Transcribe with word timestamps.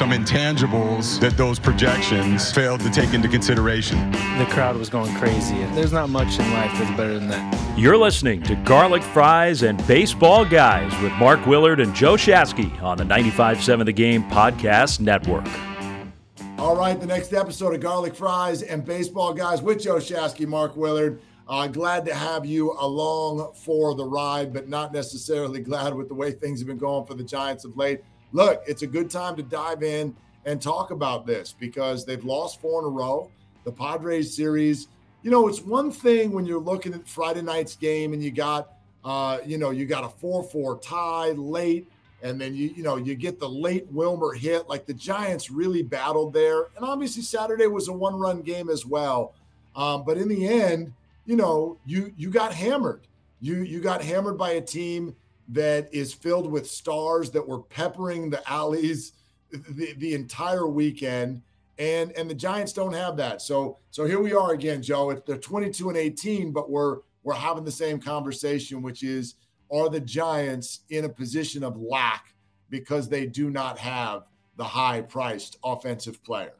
Some 0.00 0.12
intangibles 0.12 1.20
that 1.20 1.36
those 1.36 1.58
projections 1.58 2.50
failed 2.50 2.80
to 2.80 2.88
take 2.88 3.12
into 3.12 3.28
consideration. 3.28 4.10
The 4.38 4.46
crowd 4.48 4.78
was 4.78 4.88
going 4.88 5.14
crazy. 5.16 5.58
There's 5.74 5.92
not 5.92 6.08
much 6.08 6.38
in 6.38 6.50
life 6.54 6.72
that's 6.78 6.96
better 6.96 7.18
than 7.18 7.28
that. 7.28 7.78
You're 7.78 7.98
listening 7.98 8.42
to 8.44 8.54
Garlic 8.54 9.02
Fries 9.02 9.62
and 9.62 9.86
Baseball 9.86 10.46
Guys 10.46 10.90
with 11.02 11.12
Mark 11.18 11.44
Willard 11.44 11.80
and 11.80 11.94
Joe 11.94 12.14
Shasky 12.14 12.80
on 12.82 12.96
the 12.96 13.04
95.7 13.04 13.84
The 13.84 13.92
Game 13.92 14.22
Podcast 14.30 15.00
Network. 15.00 15.46
All 16.58 16.74
right, 16.74 16.98
the 16.98 17.06
next 17.06 17.34
episode 17.34 17.74
of 17.74 17.82
Garlic 17.82 18.14
Fries 18.14 18.62
and 18.62 18.82
Baseball 18.82 19.34
Guys 19.34 19.60
with 19.60 19.82
Joe 19.82 19.96
Shasky, 19.96 20.46
Mark 20.46 20.76
Willard. 20.76 21.20
Uh, 21.46 21.66
glad 21.66 22.06
to 22.06 22.14
have 22.14 22.46
you 22.46 22.72
along 22.78 23.52
for 23.52 23.94
the 23.94 24.06
ride, 24.06 24.54
but 24.54 24.66
not 24.66 24.94
necessarily 24.94 25.60
glad 25.60 25.92
with 25.92 26.08
the 26.08 26.14
way 26.14 26.32
things 26.32 26.58
have 26.60 26.68
been 26.68 26.78
going 26.78 27.04
for 27.04 27.12
the 27.12 27.24
Giants 27.24 27.66
of 27.66 27.76
late. 27.76 28.00
Look, 28.32 28.62
it's 28.66 28.82
a 28.82 28.86
good 28.86 29.10
time 29.10 29.36
to 29.36 29.42
dive 29.42 29.82
in 29.82 30.14
and 30.44 30.60
talk 30.60 30.90
about 30.90 31.26
this 31.26 31.54
because 31.58 32.04
they've 32.04 32.24
lost 32.24 32.60
four 32.60 32.80
in 32.80 32.86
a 32.86 32.88
row. 32.88 33.30
The 33.64 33.72
Padres 33.72 34.34
series, 34.34 34.88
you 35.22 35.30
know, 35.30 35.48
it's 35.48 35.60
one 35.60 35.90
thing 35.90 36.32
when 36.32 36.46
you're 36.46 36.60
looking 36.60 36.94
at 36.94 37.06
Friday 37.06 37.42
night's 37.42 37.76
game 37.76 38.12
and 38.12 38.22
you 38.22 38.30
got, 38.30 38.72
uh, 39.04 39.38
you 39.44 39.58
know, 39.58 39.70
you 39.70 39.84
got 39.86 40.04
a 40.04 40.08
4 40.08 40.42
4 40.44 40.78
tie 40.78 41.30
late, 41.30 41.90
and 42.22 42.40
then 42.40 42.54
you, 42.54 42.68
you 42.68 42.82
know, 42.82 42.96
you 42.96 43.14
get 43.14 43.38
the 43.40 43.48
late 43.48 43.86
Wilmer 43.90 44.32
hit. 44.32 44.68
Like 44.68 44.86
the 44.86 44.94
Giants 44.94 45.50
really 45.50 45.82
battled 45.82 46.32
there. 46.32 46.68
And 46.76 46.84
obviously, 46.84 47.22
Saturday 47.22 47.66
was 47.66 47.88
a 47.88 47.92
one 47.92 48.18
run 48.18 48.42
game 48.42 48.68
as 48.68 48.86
well. 48.86 49.34
Um, 49.74 50.04
but 50.04 50.18
in 50.18 50.28
the 50.28 50.46
end, 50.46 50.92
you 51.26 51.36
know, 51.36 51.78
you 51.86 52.12
you 52.16 52.30
got 52.30 52.52
hammered. 52.52 53.00
You 53.40 53.62
you 53.62 53.80
got 53.80 54.02
hammered 54.02 54.36
by 54.36 54.52
a 54.52 54.60
team 54.60 55.14
that 55.50 55.92
is 55.92 56.12
filled 56.14 56.50
with 56.50 56.68
stars 56.68 57.30
that 57.32 57.46
were 57.46 57.60
peppering 57.60 58.30
the 58.30 58.48
alleys 58.50 59.12
the, 59.50 59.94
the 59.98 60.14
entire 60.14 60.66
weekend. 60.66 61.42
And 61.78 62.12
and 62.12 62.28
the 62.28 62.34
Giants 62.34 62.72
don't 62.72 62.92
have 62.92 63.16
that. 63.16 63.40
So 63.40 63.78
so 63.90 64.04
here 64.04 64.20
we 64.20 64.32
are 64.32 64.52
again, 64.52 64.82
Joe. 64.82 65.10
It's 65.10 65.22
they're 65.26 65.38
22 65.38 65.88
and 65.88 65.98
18, 65.98 66.52
but 66.52 66.70
we're 66.70 66.98
we're 67.22 67.34
having 67.34 67.64
the 67.64 67.70
same 67.70 67.98
conversation, 67.98 68.82
which 68.82 69.02
is 69.02 69.34
are 69.72 69.88
the 69.88 70.00
Giants 70.00 70.80
in 70.90 71.04
a 71.04 71.08
position 71.08 71.64
of 71.64 71.76
lack 71.78 72.34
because 72.68 73.08
they 73.08 73.26
do 73.26 73.50
not 73.50 73.78
have 73.78 74.24
the 74.56 74.64
high 74.64 75.00
priced 75.00 75.56
offensive 75.64 76.22
player? 76.22 76.52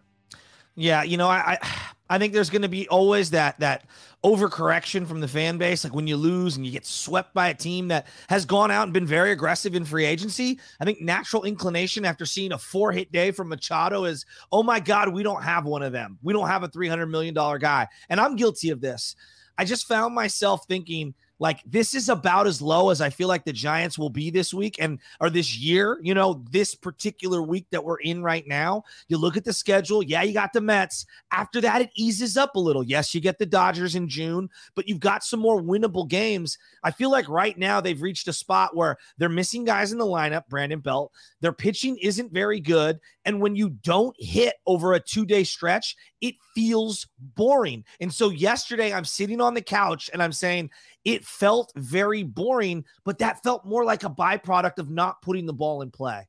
Yeah, 0.74 1.02
you 1.02 1.16
know, 1.16 1.28
I 1.28 1.58
I, 1.60 1.68
I 2.08 2.18
think 2.18 2.32
there's 2.32 2.50
going 2.50 2.62
to 2.62 2.68
be 2.68 2.88
always 2.88 3.30
that 3.30 3.60
that 3.60 3.84
overcorrection 4.25 5.06
from 5.06 5.20
the 5.20 5.28
fan 5.28 5.56
base. 5.56 5.84
Like 5.84 5.94
when 5.94 6.06
you 6.06 6.16
lose 6.16 6.56
and 6.56 6.66
you 6.66 6.72
get 6.72 6.84
swept 6.84 7.32
by 7.32 7.48
a 7.48 7.54
team 7.54 7.88
that 7.88 8.06
has 8.28 8.44
gone 8.44 8.70
out 8.70 8.84
and 8.84 8.92
been 8.92 9.06
very 9.06 9.32
aggressive 9.32 9.75
in 9.75 9.84
free 9.84 10.04
agency. 10.04 10.60
I 10.78 10.84
think 10.84 11.00
natural 11.00 11.44
inclination 11.44 12.04
after 12.04 12.26
seeing 12.26 12.53
a 12.53 12.59
four 12.59 12.92
hit 12.92 13.10
day 13.12 13.30
from 13.30 13.48
Machado 13.48 14.04
is, 14.04 14.26
oh 14.53 14.62
my 14.62 14.78
God, 14.78 15.09
we 15.12 15.22
don't 15.22 15.42
have 15.42 15.64
one 15.64 15.82
of 15.82 15.92
them. 15.92 16.19
We 16.22 16.32
don't 16.32 16.48
have 16.48 16.62
a 16.62 16.69
$300 16.69 17.09
million 17.09 17.34
guy. 17.34 17.88
And 18.10 18.20
I'm 18.20 18.36
guilty 18.36 18.70
of 18.70 18.80
this. 18.80 19.16
I 19.56 19.64
just 19.64 19.88
found 19.88 20.14
myself 20.14 20.66
thinking, 20.69 21.14
like 21.40 21.62
this 21.64 21.94
is 21.94 22.08
about 22.08 22.46
as 22.46 22.62
low 22.62 22.90
as 22.90 23.00
I 23.00 23.10
feel 23.10 23.26
like 23.26 23.44
the 23.44 23.52
Giants 23.52 23.98
will 23.98 24.10
be 24.10 24.30
this 24.30 24.54
week 24.54 24.76
and 24.78 25.00
or 25.20 25.30
this 25.30 25.58
year, 25.58 25.98
you 26.02 26.14
know, 26.14 26.44
this 26.50 26.74
particular 26.74 27.42
week 27.42 27.66
that 27.70 27.82
we're 27.82 28.00
in 28.00 28.22
right 28.22 28.46
now. 28.46 28.84
You 29.08 29.16
look 29.16 29.36
at 29.38 29.44
the 29.44 29.52
schedule, 29.52 30.02
yeah, 30.02 30.22
you 30.22 30.34
got 30.34 30.52
the 30.52 30.60
Mets. 30.60 31.06
After 31.32 31.60
that 31.62 31.80
it 31.80 31.90
eases 31.96 32.36
up 32.36 32.54
a 32.54 32.60
little. 32.60 32.84
Yes, 32.84 33.14
you 33.14 33.20
get 33.22 33.38
the 33.38 33.46
Dodgers 33.46 33.94
in 33.96 34.06
June, 34.06 34.50
but 34.76 34.86
you've 34.86 35.00
got 35.00 35.24
some 35.24 35.40
more 35.40 35.60
winnable 35.60 36.06
games. 36.06 36.58
I 36.84 36.90
feel 36.90 37.10
like 37.10 37.28
right 37.28 37.58
now 37.58 37.80
they've 37.80 38.00
reached 38.00 38.28
a 38.28 38.32
spot 38.32 38.76
where 38.76 38.98
they're 39.16 39.30
missing 39.30 39.64
guys 39.64 39.92
in 39.92 39.98
the 39.98 40.04
lineup, 40.04 40.46
Brandon 40.48 40.80
Belt. 40.80 41.10
Their 41.40 41.52
pitching 41.52 41.96
isn't 41.98 42.32
very 42.32 42.60
good, 42.60 43.00
and 43.24 43.40
when 43.40 43.56
you 43.56 43.70
don't 43.70 44.14
hit 44.18 44.56
over 44.66 44.92
a 44.92 45.00
2-day 45.00 45.44
stretch, 45.44 45.96
it 46.20 46.34
feels 46.54 47.06
boring. 47.34 47.84
And 48.00 48.12
so 48.12 48.28
yesterday 48.28 48.92
I'm 48.92 49.04
sitting 49.04 49.40
on 49.40 49.54
the 49.54 49.62
couch 49.62 50.10
and 50.12 50.22
I'm 50.22 50.32
saying 50.32 50.70
it 51.04 51.24
felt 51.24 51.72
very 51.76 52.22
boring, 52.22 52.84
but 53.04 53.18
that 53.18 53.42
felt 53.42 53.64
more 53.64 53.84
like 53.84 54.04
a 54.04 54.10
byproduct 54.10 54.78
of 54.78 54.90
not 54.90 55.22
putting 55.22 55.46
the 55.46 55.52
ball 55.52 55.82
in 55.82 55.90
play. 55.90 56.26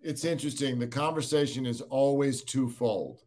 It's 0.00 0.24
interesting. 0.24 0.78
The 0.78 0.86
conversation 0.86 1.66
is 1.66 1.80
always 1.82 2.42
twofold. 2.42 3.22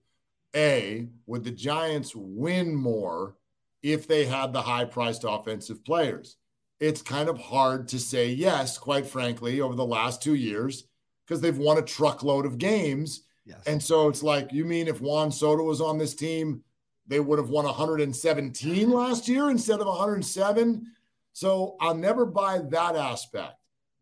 A, 0.56 1.07
would 1.25 1.44
the 1.44 1.51
Giants 1.51 2.16
win 2.16 2.73
more 2.75 3.35
if 3.81 4.07
they 4.07 4.25
had 4.25 4.53
the 4.53 4.61
high 4.61 4.85
priced 4.85 5.23
offensive 5.28 5.84
players? 5.85 6.38
It's 6.79 7.01
kind 7.01 7.29
of 7.29 7.38
hard 7.40 7.88
to 7.90 8.00
say 8.00 8.29
yes, 8.29 8.78
quite 8.78 9.05
frankly, 9.05 9.61
over 9.61 9.75
the 9.75 9.85
last 9.85 10.22
two 10.22 10.35
years, 10.35 10.85
because 11.25 11.41
they've 11.41 11.57
won 11.57 11.78
a 11.78 11.84
truckload 11.84 12.45
of 12.45 12.57
games. 12.57 13.22
Yes. 13.45 13.61
And 13.67 13.81
so 13.81 14.09
it's 14.09 14.23
like, 14.23 14.51
you 14.51 14.66
mean 14.66 14.88
if 14.88 15.01
Juan 15.01 15.31
Soto 15.31 15.63
was 15.63 15.81
on 15.81 15.97
this 15.97 16.16
team, 16.16 16.63
they 17.08 17.19
would 17.19 17.40
have 17.40 17.50
won 17.50 17.66
117 17.66 18.90
last 18.90 19.28
year 19.28 19.50
instead 19.50 19.80
of 19.80 19.88
107. 19.88 20.86
So 21.34 21.75
I'll 21.81 21.96
never 21.96 22.25
buy 22.25 22.59
that 22.69 22.96
aspect. 22.96 23.56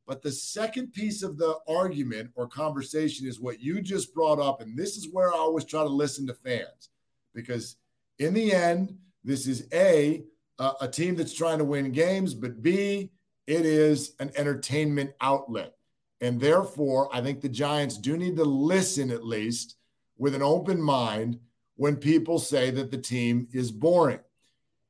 But 0.07 0.21
the 0.21 0.31
second 0.31 0.93
piece 0.93 1.23
of 1.23 1.37
the 1.37 1.57
argument 1.67 2.31
or 2.35 2.47
conversation 2.47 3.27
is 3.27 3.39
what 3.39 3.61
you 3.61 3.81
just 3.81 4.13
brought 4.13 4.39
up. 4.39 4.61
And 4.61 4.77
this 4.77 4.97
is 4.97 5.07
where 5.11 5.33
I 5.33 5.37
always 5.37 5.65
try 5.65 5.83
to 5.83 5.89
listen 5.89 6.27
to 6.27 6.33
fans 6.33 6.89
because 7.33 7.77
in 8.19 8.33
the 8.33 8.53
end, 8.53 8.97
this 9.23 9.47
is 9.47 9.67
A, 9.73 10.23
a, 10.59 10.87
team 10.87 11.15
that's 11.15 11.33
trying 11.33 11.57
to 11.57 11.63
win 11.63 11.91
games, 11.91 12.33
but 12.33 12.61
B, 12.61 13.11
it 13.47 13.65
is 13.65 14.13
an 14.19 14.31
entertainment 14.35 15.11
outlet. 15.21 15.73
And 16.19 16.39
therefore, 16.39 17.09
I 17.15 17.21
think 17.21 17.41
the 17.41 17.49
Giants 17.49 17.97
do 17.97 18.15
need 18.17 18.35
to 18.37 18.43
listen 18.43 19.09
at 19.09 19.25
least 19.25 19.77
with 20.17 20.35
an 20.35 20.43
open 20.43 20.79
mind 20.79 21.39
when 21.75 21.95
people 21.95 22.39
say 22.39 22.71
that 22.71 22.91
the 22.91 22.97
team 22.97 23.47
is 23.51 23.71
boring. 23.71 24.19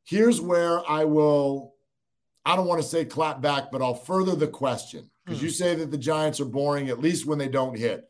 Here's 0.04 0.42
where 0.42 0.88
I 0.90 1.06
will, 1.06 1.76
I 2.46 2.56
don't 2.56 2.68
want 2.68 2.82
to 2.82 2.88
say 2.88 3.06
clap 3.06 3.42
back, 3.42 3.72
but 3.72 3.82
I'll 3.82 3.94
further 3.94 4.36
the 4.36 4.48
question 4.48 5.10
because 5.26 5.40
hmm. 5.40 5.46
you 5.46 5.52
say 5.52 5.76
that 5.76 5.92
the 5.92 5.98
Giants 5.98 6.40
are 6.40 6.46
boring, 6.46 6.90
at 6.90 7.00
least 7.00 7.26
when 7.26 7.38
they 7.38 7.48
don't 7.48 7.78
hit. 7.78 8.10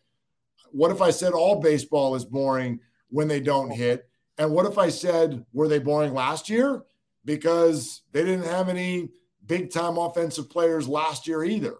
What 0.71 0.91
if 0.91 1.01
I 1.01 1.12
said 1.12 1.33
all 1.33 1.59
baseball 1.59 2.15
is 2.15 2.25
boring 2.25 2.79
when 3.09 3.27
they 3.27 3.41
don't 3.41 3.71
hit? 3.71 4.07
And 4.38 4.51
what 4.51 4.65
if 4.65 4.77
I 4.77 4.89
said, 4.89 5.45
were 5.53 5.67
they 5.67 5.79
boring 5.79 6.13
last 6.13 6.50
year? 6.50 6.83
Because 7.25 8.01
they 8.13 8.24
didn't 8.24 8.45
have 8.45 8.69
any 8.69 9.09
big 9.45 9.71
time 9.71 9.97
offensive 9.97 10.50
players 10.50 10.88
last 10.88 11.27
year 11.27 11.44
either. 11.44 11.75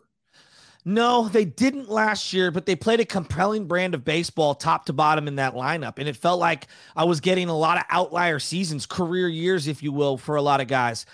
No, 0.83 1.28
they 1.28 1.45
didn't 1.45 1.89
last 1.89 2.33
year, 2.33 2.50
but 2.50 2.66
they 2.66 2.75
played 2.75 3.00
a 3.00 3.06
compelling 3.06 3.68
brand 3.68 3.94
of 3.94 4.04
baseball 4.04 4.56
top 4.56 4.86
to 4.86 4.94
bottom 4.94 5.28
in 5.28 5.36
that 5.36 5.54
lineup. 5.54 6.00
And 6.00 6.07
it 6.07 6.16
felt 6.16 6.39
like 6.39 6.68
I 6.95 7.04
was 7.04 7.19
getting 7.19 7.50
a 7.50 7.57
lot 7.57 7.78
of 7.78 7.83
outlier 7.89 8.39
seasons, 8.39 8.88
career 8.88 9.28
years, 9.28 9.68
if 9.68 9.83
you 9.83 9.92
will, 9.92 10.18
for 10.18 10.38
a 10.38 10.42
lot 10.42 10.60
of 10.60 10.68
guys. 10.68 11.06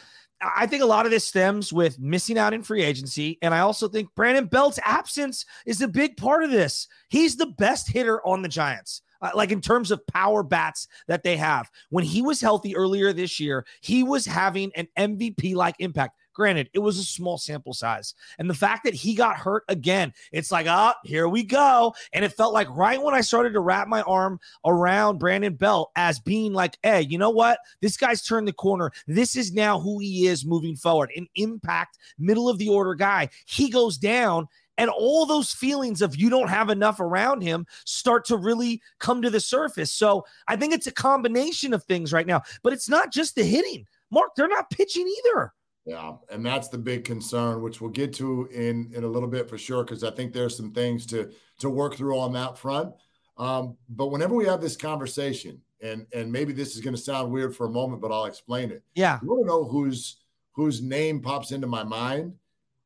I 0.41 0.67
think 0.67 0.83
a 0.83 0.87
lot 0.87 1.05
of 1.05 1.11
this 1.11 1.25
stems 1.25 1.73
with 1.73 1.99
missing 1.99 2.37
out 2.37 2.53
in 2.53 2.63
free 2.63 2.83
agency. 2.83 3.39
And 3.41 3.53
I 3.53 3.59
also 3.59 3.89
think 3.89 4.13
Brandon 4.15 4.45
Belt's 4.45 4.79
absence 4.85 5.45
is 5.65 5.81
a 5.81 5.87
big 5.87 6.15
part 6.15 6.43
of 6.43 6.51
this. 6.51 6.87
He's 7.09 7.35
the 7.35 7.47
best 7.47 7.91
hitter 7.91 8.25
on 8.25 8.43
the 8.43 8.49
Giants. 8.49 9.01
Uh, 9.19 9.31
like 9.33 9.51
in 9.51 9.61
terms 9.61 9.89
of 9.89 10.05
power 10.05 10.43
bats 10.43 10.87
that 11.07 11.23
they 11.23 11.35
have. 11.35 11.71
When 11.89 12.03
he 12.03 12.21
was 12.21 12.39
healthy 12.39 12.75
earlier 12.75 13.11
this 13.13 13.39
year, 13.39 13.65
he 13.81 14.03
was 14.03 14.27
having 14.27 14.71
an 14.75 14.87
MVP 14.95 15.55
like 15.55 15.73
impact. 15.79 16.15
Granted, 16.37 16.69
it 16.73 16.79
was 16.79 16.99
a 16.99 17.03
small 17.03 17.39
sample 17.39 17.73
size. 17.73 18.13
And 18.37 18.47
the 18.47 18.53
fact 18.53 18.83
that 18.83 18.93
he 18.93 19.15
got 19.15 19.37
hurt 19.37 19.63
again, 19.69 20.13
it's 20.31 20.51
like, 20.51 20.67
ah, 20.69 20.93
oh, 20.95 20.99
here 21.03 21.27
we 21.27 21.41
go. 21.41 21.95
And 22.13 22.23
it 22.23 22.31
felt 22.31 22.53
like 22.53 22.69
right 22.69 23.01
when 23.01 23.15
I 23.15 23.21
started 23.21 23.53
to 23.53 23.59
wrap 23.59 23.87
my 23.87 24.03
arm 24.03 24.39
around 24.63 25.17
Brandon 25.17 25.55
Belt 25.55 25.89
as 25.95 26.19
being 26.19 26.53
like, 26.53 26.77
hey, 26.83 27.01
you 27.01 27.17
know 27.17 27.31
what? 27.31 27.57
This 27.81 27.97
guy's 27.97 28.21
turned 28.21 28.47
the 28.47 28.53
corner. 28.53 28.91
This 29.07 29.35
is 29.35 29.51
now 29.51 29.79
who 29.79 29.97
he 29.97 30.27
is 30.27 30.45
moving 30.45 30.75
forward. 30.75 31.09
An 31.15 31.25
impact, 31.33 31.97
middle 32.19 32.49
of 32.49 32.59
the 32.59 32.69
order 32.69 32.93
guy. 32.93 33.29
He 33.47 33.71
goes 33.71 33.97
down 33.97 34.47
and 34.77 34.91
all 34.91 35.25
those 35.25 35.51
feelings 35.51 36.03
of 36.03 36.15
you 36.17 36.29
don't 36.29 36.49
have 36.49 36.69
enough 36.69 36.99
around 36.99 37.41
him 37.41 37.65
start 37.83 38.25
to 38.25 38.37
really 38.37 38.79
come 38.99 39.23
to 39.23 39.31
the 39.31 39.39
surface. 39.39 39.91
So 39.91 40.23
I 40.47 40.55
think 40.55 40.71
it's 40.71 40.85
a 40.85 40.91
combination 40.91 41.73
of 41.73 41.83
things 41.85 42.13
right 42.13 42.27
now, 42.27 42.43
but 42.61 42.73
it's 42.73 42.87
not 42.87 43.11
just 43.11 43.33
the 43.33 43.43
hitting. 43.43 43.87
Mark, 44.11 44.35
they're 44.35 44.47
not 44.47 44.69
pitching 44.69 45.11
either. 45.25 45.51
Yeah, 45.87 46.15
and 46.29 46.45
that's 46.45 46.67
the 46.67 46.77
big 46.77 47.05
concern, 47.05 47.61
which 47.61 47.79
we'll 47.79 47.91
get 47.91 48.11
to 48.15 48.45
in 48.47 48.91
in 48.93 49.05
a 49.05 49.07
little 49.07 49.29
bit 49.29 49.49
for 49.49 49.57
sure, 49.57 49.85
because 49.85 50.03
I 50.03 50.11
think 50.11 50.33
there's 50.33 50.57
some 50.57 50.73
things 50.73 51.05
to 51.07 51.31
to 51.59 51.69
work 51.69 51.95
through 51.95 52.19
on 52.19 52.33
that 52.33 52.57
front. 52.57 52.93
Um, 53.37 53.77
but 53.87 54.07
whenever 54.07 54.35
we 54.35 54.45
have 54.45 54.59
this 54.59 54.75
conversation, 54.75 55.61
and 55.81 56.05
and 56.13 56.29
maybe 56.29 56.51
this 56.51 56.75
is 56.75 56.81
going 56.81 56.95
to 56.95 57.01
sound 57.01 57.31
weird 57.31 57.55
for 57.55 57.67
a 57.67 57.71
moment, 57.71 58.01
but 58.01 58.11
I'll 58.11 58.25
explain 58.25 58.69
it. 58.69 58.83
Yeah, 58.95 59.17
you 59.21 59.29
want 59.29 59.43
to 59.43 59.47
know 59.47 59.63
whose 59.63 60.17
whose 60.51 60.81
name 60.81 61.21
pops 61.21 61.53
into 61.53 61.67
my 61.67 61.85
mind? 61.85 62.33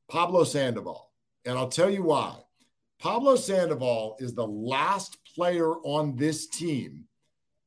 Pablo 0.08 0.44
Sandoval, 0.44 1.10
and 1.46 1.58
I'll 1.58 1.70
tell 1.70 1.90
you 1.90 2.04
why. 2.04 2.38
Pablo 3.00 3.36
Sandoval 3.36 4.16
is 4.20 4.36
the 4.36 4.46
last 4.46 5.18
player 5.34 5.78
on 5.78 6.16
this 6.16 6.46
team 6.46 7.06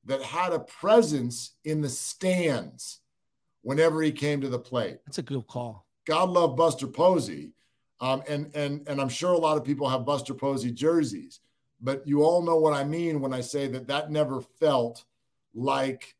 that 0.04 0.22
had 0.22 0.52
a 0.52 0.60
presence 0.60 1.56
in 1.64 1.80
the 1.80 1.88
stands 1.88 3.00
whenever 3.64 4.02
he 4.02 4.12
came 4.12 4.40
to 4.42 4.48
the 4.48 4.58
plate. 4.58 4.98
That's 5.06 5.18
a 5.18 5.22
good 5.22 5.46
call. 5.48 5.86
God 6.06 6.30
love 6.30 6.54
Buster 6.54 6.86
Posey. 6.86 7.52
Um, 8.00 8.22
and 8.28 8.54
and 8.54 8.86
and 8.86 9.00
I'm 9.00 9.08
sure 9.08 9.32
a 9.32 9.38
lot 9.38 9.56
of 9.56 9.64
people 9.64 9.88
have 9.88 10.04
Buster 10.04 10.34
Posey 10.34 10.70
jerseys, 10.70 11.40
but 11.80 12.06
you 12.06 12.22
all 12.22 12.42
know 12.42 12.56
what 12.56 12.74
I 12.74 12.84
mean 12.84 13.20
when 13.20 13.32
I 13.32 13.40
say 13.40 13.66
that 13.68 13.86
that 13.88 14.10
never 14.10 14.40
felt 14.40 15.04
like 15.54 16.14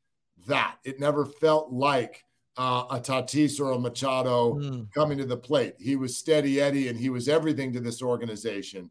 that. 0.47 0.77
It 0.85 1.01
never 1.01 1.27
felt 1.27 1.73
like 1.73 2.25
uh, 2.57 2.85
a 2.91 3.01
Tatis 3.01 3.61
or 3.61 3.73
a 3.73 3.79
Machado 3.79 4.55
mm. 4.55 4.91
coming 4.93 5.19
to 5.19 5.27
the 5.27 5.37
plate. 5.37 5.75
He 5.79 5.97
was 5.97 6.17
steady 6.17 6.61
Eddie, 6.61 6.89
and 6.89 6.99
he 6.99 7.11
was 7.11 7.29
everything 7.29 7.73
to 7.73 7.81
this 7.81 8.01
organization. 8.01 8.91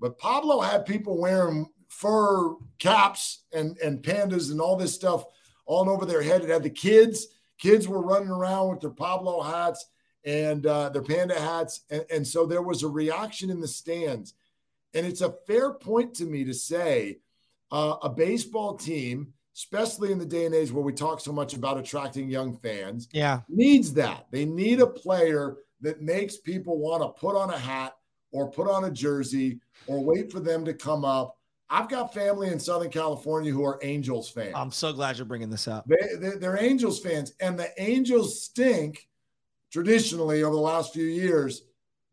But 0.00 0.18
Pablo 0.18 0.60
had 0.60 0.84
people 0.84 1.18
wearing 1.18 1.66
fur 1.88 2.56
caps 2.78 3.44
and 3.52 3.78
and 3.78 4.02
pandas 4.02 4.50
and 4.50 4.60
all 4.60 4.76
this 4.76 4.92
stuff 4.92 5.24
all 5.64 5.88
over 5.88 6.04
their 6.04 6.22
head. 6.22 6.42
It 6.42 6.50
had 6.50 6.64
the 6.64 6.70
kids 6.70 7.28
Kids 7.58 7.88
were 7.88 8.02
running 8.02 8.28
around 8.28 8.70
with 8.70 8.80
their 8.80 8.90
Pablo 8.90 9.42
hats 9.42 9.86
and 10.24 10.66
uh, 10.66 10.88
their 10.88 11.02
panda 11.02 11.38
hats. 11.38 11.80
And, 11.90 12.04
and 12.10 12.26
so 12.26 12.46
there 12.46 12.62
was 12.62 12.82
a 12.82 12.88
reaction 12.88 13.50
in 13.50 13.60
the 13.60 13.68
stands. 13.68 14.34
And 14.94 15.06
it's 15.06 15.20
a 15.20 15.34
fair 15.46 15.72
point 15.72 16.14
to 16.14 16.24
me 16.24 16.44
to 16.44 16.54
say 16.54 17.18
uh, 17.70 17.96
a 18.02 18.08
baseball 18.08 18.76
team, 18.76 19.32
especially 19.54 20.12
in 20.12 20.18
the 20.18 20.26
day 20.26 20.46
and 20.46 20.54
age 20.54 20.70
where 20.70 20.84
we 20.84 20.92
talk 20.92 21.20
so 21.20 21.32
much 21.32 21.54
about 21.54 21.78
attracting 21.78 22.28
young 22.28 22.56
fans, 22.58 23.08
yeah, 23.12 23.40
needs 23.48 23.92
that. 23.94 24.26
They 24.30 24.44
need 24.44 24.80
a 24.80 24.86
player 24.86 25.56
that 25.80 26.00
makes 26.00 26.36
people 26.38 26.78
want 26.78 27.02
to 27.02 27.20
put 27.20 27.36
on 27.36 27.50
a 27.50 27.58
hat 27.58 27.94
or 28.32 28.50
put 28.50 28.68
on 28.68 28.84
a 28.84 28.90
jersey 28.90 29.60
or 29.86 30.02
wait 30.02 30.30
for 30.30 30.40
them 30.40 30.64
to 30.64 30.74
come 30.74 31.04
up 31.04 31.38
I've 31.70 31.88
got 31.88 32.12
family 32.12 32.48
in 32.48 32.60
Southern 32.60 32.90
California 32.90 33.50
who 33.50 33.64
are 33.64 33.78
Angels 33.82 34.28
fans. 34.28 34.52
I'm 34.54 34.70
so 34.70 34.92
glad 34.92 35.16
you're 35.16 35.24
bringing 35.24 35.50
this 35.50 35.66
up. 35.66 35.86
They, 35.86 36.46
are 36.46 36.58
Angels 36.58 37.00
fans, 37.00 37.32
and 37.40 37.58
the 37.58 37.70
Angels 37.82 38.42
stink 38.42 39.08
traditionally 39.72 40.42
over 40.42 40.54
the 40.54 40.60
last 40.60 40.92
few 40.92 41.06
years, 41.06 41.62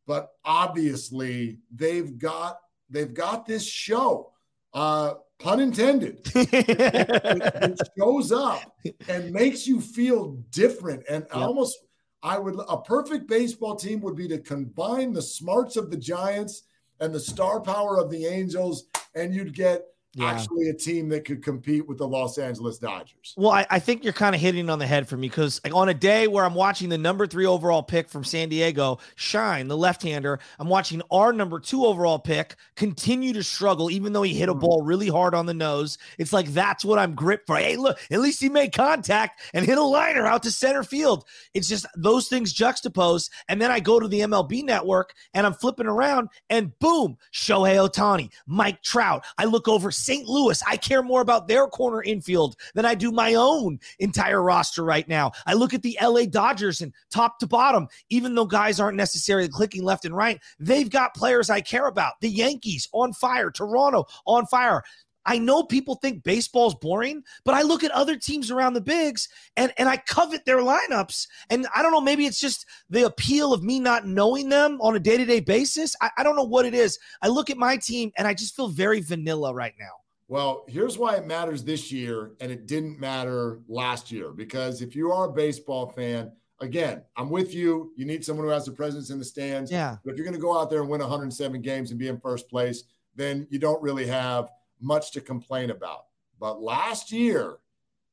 but 0.07 0.31
obviously 0.45 1.59
they've 1.74 2.18
got 2.18 2.59
they've 2.89 3.13
got 3.13 3.45
this 3.45 3.65
show, 3.65 4.31
uh, 4.74 5.15
pun 5.38 5.59
intended, 5.59 6.21
it, 6.36 7.80
shows 7.97 8.31
up 8.31 8.80
and 9.07 9.31
makes 9.31 9.68
you 9.68 9.81
feel 9.81 10.38
different 10.50 11.04
and 11.09 11.25
yep. 11.25 11.36
almost. 11.36 11.77
I 12.24 12.38
would 12.38 12.56
a 12.69 12.80
perfect 12.80 13.27
baseball 13.27 13.75
team 13.75 14.00
would 14.01 14.15
be 14.15 14.27
to 14.27 14.38
combine 14.38 15.12
the 15.12 15.24
smarts 15.24 15.75
of 15.75 15.89
the 15.89 15.97
Giants 15.97 16.63
and 17.00 17.12
the 17.12 17.19
star 17.19 17.59
power 17.59 17.97
of 17.97 18.12
the 18.12 18.27
Angels 18.27 18.86
and 19.16 19.34
you'd 19.34 19.54
get 19.54 19.84
yeah. 20.13 20.31
actually 20.31 20.68
a 20.68 20.74
team 20.74 21.08
that 21.10 21.24
could 21.24 21.42
compete 21.42 21.88
with 21.88 21.98
the 21.98 22.08
Los 22.08 22.38
Angeles 22.38 22.78
Dodgers. 22.78 23.34
Well, 23.38 23.52
I, 23.52 23.66
I 23.69 23.80
think 23.80 24.04
you're 24.04 24.12
kind 24.12 24.36
of 24.36 24.42
hitting 24.42 24.69
on 24.69 24.78
the 24.78 24.88
head 24.88 25.08
for 25.08 25.16
me 25.16 25.30
because 25.30 25.62
like, 25.63 25.74
on 25.74 25.88
a 25.88 25.94
day 25.94 26.28
where 26.28 26.44
I'm 26.44 26.54
watching 26.54 26.90
the 26.90 26.98
number 26.98 27.25
three 27.25 27.46
overall 27.46 27.81
pick 27.81 28.10
from 28.10 28.24
San 28.24 28.50
Diego 28.50 29.00
shine, 29.16 29.69
the 29.69 29.78
left-hander, 29.78 30.40
I'm 30.60 30.68
watching 30.68 31.02
our 31.12 31.31
number 31.31 31.60
two 31.60 31.86
overall 31.86 32.19
pick 32.19 32.56
continue 32.75 33.31
to 33.34 33.44
struggle, 33.44 33.90
even 33.90 34.12
though 34.12 34.24
he 34.24 34.34
hit 34.34 34.50
a 34.50 34.54
hmm. 34.54 34.60
ball 34.60 34.81
really 34.81 35.08
hard 35.08 35.34
on 35.34 35.46
the 35.46 35.54
nose. 35.54 35.98
It's 36.18 36.34
like 36.34 36.48
that's 36.48 36.84
what 36.84 37.00
I'm 37.00 37.16
gripped 37.16 37.48
for. 37.48 37.56
Hey, 37.56 37.78
look, 37.78 37.98
at 38.12 38.19
least 38.19 38.42
he 38.42 38.50
made 38.50 38.74
contact 38.74 39.40
and 39.54 39.66
hit 39.66 39.78
a 39.78 39.84
liner 39.84 40.25
out 40.25 40.44
to 40.44 40.52
center 40.52 40.84
field. 40.84 41.25
It's 41.54 41.69
just 41.69 41.86
those 41.96 42.28
things 42.28 42.52
juxtaposed, 42.52 43.31
and 43.48 43.62
then 43.62 43.72
I 43.72 43.80
go 43.80 44.00
to 44.00 44.07
the 44.07 44.22
MLB 44.22 44.64
network 44.64 45.14
and 45.34 45.46
I'm 45.46 45.54
flipping 45.54 45.88
around, 45.88 46.30
and 46.50 46.78
boom, 46.80 47.18
Shohei 47.34 47.88
Ohtani, 47.88 48.30
Mike 48.46 48.81
Trout. 48.81 49.24
I 49.38 49.46
look 49.46 49.69
over 49.69 49.90
St. 50.01 50.27
Louis. 50.27 50.62
I 50.68 50.77
care 50.77 51.03
more 51.03 51.21
about 51.21 51.48
their 51.48 51.68
corner 51.68 52.03
infield 52.03 52.56
than 52.74 52.86
I 52.86 52.95
do 52.95 53.12
my 53.12 53.36
own 53.36 53.80
entire 54.00 54.42
roster 54.42 54.83
right 54.83 55.07
now. 55.07 55.31
I 55.45 55.53
look 55.53 55.74
at 55.74 55.81
the 55.81 55.98
LA 56.01 56.25
Dodgers 56.25 56.81
and 56.81 56.94
top 57.09 57.39
to 57.39 57.48
bottom, 57.48 57.88
even 58.09 58.36
though 58.36 58.45
guys 58.45 58.80
aren't 58.80 58.98
necessarily 58.98 59.48
clicking 59.48 59.83
left 59.83 60.06
and 60.06 60.15
right, 60.15 60.39
they've 60.59 60.89
got 60.89 61.15
players 61.15 61.50
I 61.50 61.62
care 61.62 61.88
about. 61.88 62.13
The 62.21 62.30
Yankees 62.30 62.88
on 62.94 63.13
fire, 63.13 63.51
Toronto 63.51 64.06
on 64.25 64.45
fire. 64.48 64.83
I 65.25 65.38
know 65.38 65.63
people 65.63 65.95
think 65.95 66.23
baseball's 66.23 66.75
boring, 66.75 67.23
but 67.44 67.53
I 67.53 67.62
look 67.62 67.83
at 67.83 67.91
other 67.91 68.18
teams 68.18 68.50
around 68.50 68.73
the 68.73 68.81
bigs 68.81 69.29
and, 69.56 69.71
and 69.77 69.88
I 69.88 69.97
covet 69.97 70.45
their 70.45 70.57
lineups. 70.57 71.27
And 71.50 71.68
I 71.75 71.81
don't 71.81 71.91
know, 71.91 72.01
maybe 72.01 72.25
it's 72.25 72.39
just 72.39 72.65
the 72.89 73.06
appeal 73.06 73.53
of 73.53 73.63
me 73.63 73.79
not 73.79 74.07
knowing 74.07 74.50
them 74.50 74.79
on 74.81 74.95
a 74.95 75.00
day 75.00 75.18
to 75.18 75.25
day 75.25 75.39
basis. 75.39 75.95
I, 76.01 76.09
I 76.18 76.23
don't 76.23 76.35
know 76.35 76.44
what 76.44 76.66
it 76.66 76.73
is. 76.73 76.97
I 77.21 77.28
look 77.28 77.49
at 77.49 77.57
my 77.57 77.78
team 77.78 78.11
and 78.18 78.28
I 78.28 78.33
just 78.33 78.56
feel 78.56 78.69
very 78.69 79.01
vanilla 79.01 79.54
right 79.54 79.73
now. 79.80 79.92
Well, 80.28 80.63
here's 80.68 80.97
why 80.97 81.16
it 81.16 81.28
matters 81.28 81.63
this 81.63 81.92
year 81.92 82.31
and 82.40 82.51
it 82.51 82.66
didn't 82.66 82.99
matter 82.99 83.59
last 83.68 84.11
year. 84.11 84.31
Because 84.31 84.81
if 84.81 84.95
you 84.95 85.11
are 85.11 85.30
a 85.30 85.31
baseball 85.31 85.90
fan, 85.90 86.31
again, 86.61 87.04
I'm 87.16 87.30
with 87.30 87.54
you. 87.54 87.92
You 87.95 88.06
need 88.06 88.25
someone 88.25 88.45
who 88.45 88.51
has 88.51 88.68
a 88.68 88.71
presence 88.71 89.09
in 89.09 89.19
the 89.19 89.25
stands. 89.25 89.69
Yeah. 89.69 89.97
But 90.04 90.11
if 90.11 90.18
you're 90.18 90.25
going 90.25 90.35
to 90.35 90.42
go 90.42 90.57
out 90.57 90.69
there 90.69 90.81
and 90.81 90.90
win 90.90 91.01
107 91.01 91.61
games 91.61 91.92
and 91.92 91.99
be 91.99 92.07
in 92.07 92.19
first 92.19 92.49
place, 92.49 92.85
then 93.16 93.45
you 93.51 93.59
don't 93.59 93.81
really 93.83 94.07
have– 94.07 94.49
much 94.81 95.11
to 95.11 95.21
complain 95.21 95.69
about. 95.69 96.06
But 96.40 96.61
last 96.61 97.11
year, 97.11 97.57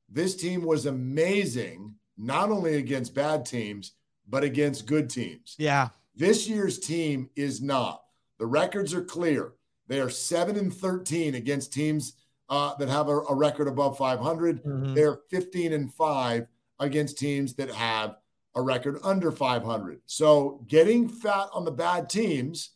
this 0.08 0.36
team 0.36 0.62
was 0.62 0.86
amazing, 0.86 1.94
not 2.16 2.50
only 2.50 2.76
against 2.76 3.14
bad 3.14 3.44
teams, 3.44 3.92
but 4.28 4.44
against 4.44 4.86
good 4.86 5.08
teams. 5.08 5.54
Yeah. 5.58 5.88
This 6.14 6.48
year's 6.48 6.78
team 6.78 7.30
is 7.36 7.62
not. 7.62 8.02
The 8.38 8.46
records 8.46 8.94
are 8.94 9.04
clear. 9.04 9.52
They 9.86 10.00
are 10.00 10.10
7 10.10 10.56
and 10.56 10.74
13 10.74 11.34
against 11.34 11.72
teams 11.72 12.14
uh, 12.48 12.74
that 12.76 12.88
have 12.88 13.08
a, 13.08 13.18
a, 13.20 13.34
record 13.34 13.68
above 13.68 13.98
500. 13.98 14.64
Mm-hmm. 14.64 14.94
They're 14.94 15.20
15 15.30 15.72
and 15.72 15.92
5 15.92 16.46
against 16.80 17.18
teams 17.18 17.54
that 17.54 17.70
have 17.70 18.16
a 18.54 18.62
record 18.62 18.98
under 19.02 19.30
500. 19.30 20.00
So 20.06 20.64
getting 20.66 21.08
fat 21.08 21.48
on 21.52 21.64
the 21.64 21.70
bad 21.70 22.08
teams 22.08 22.70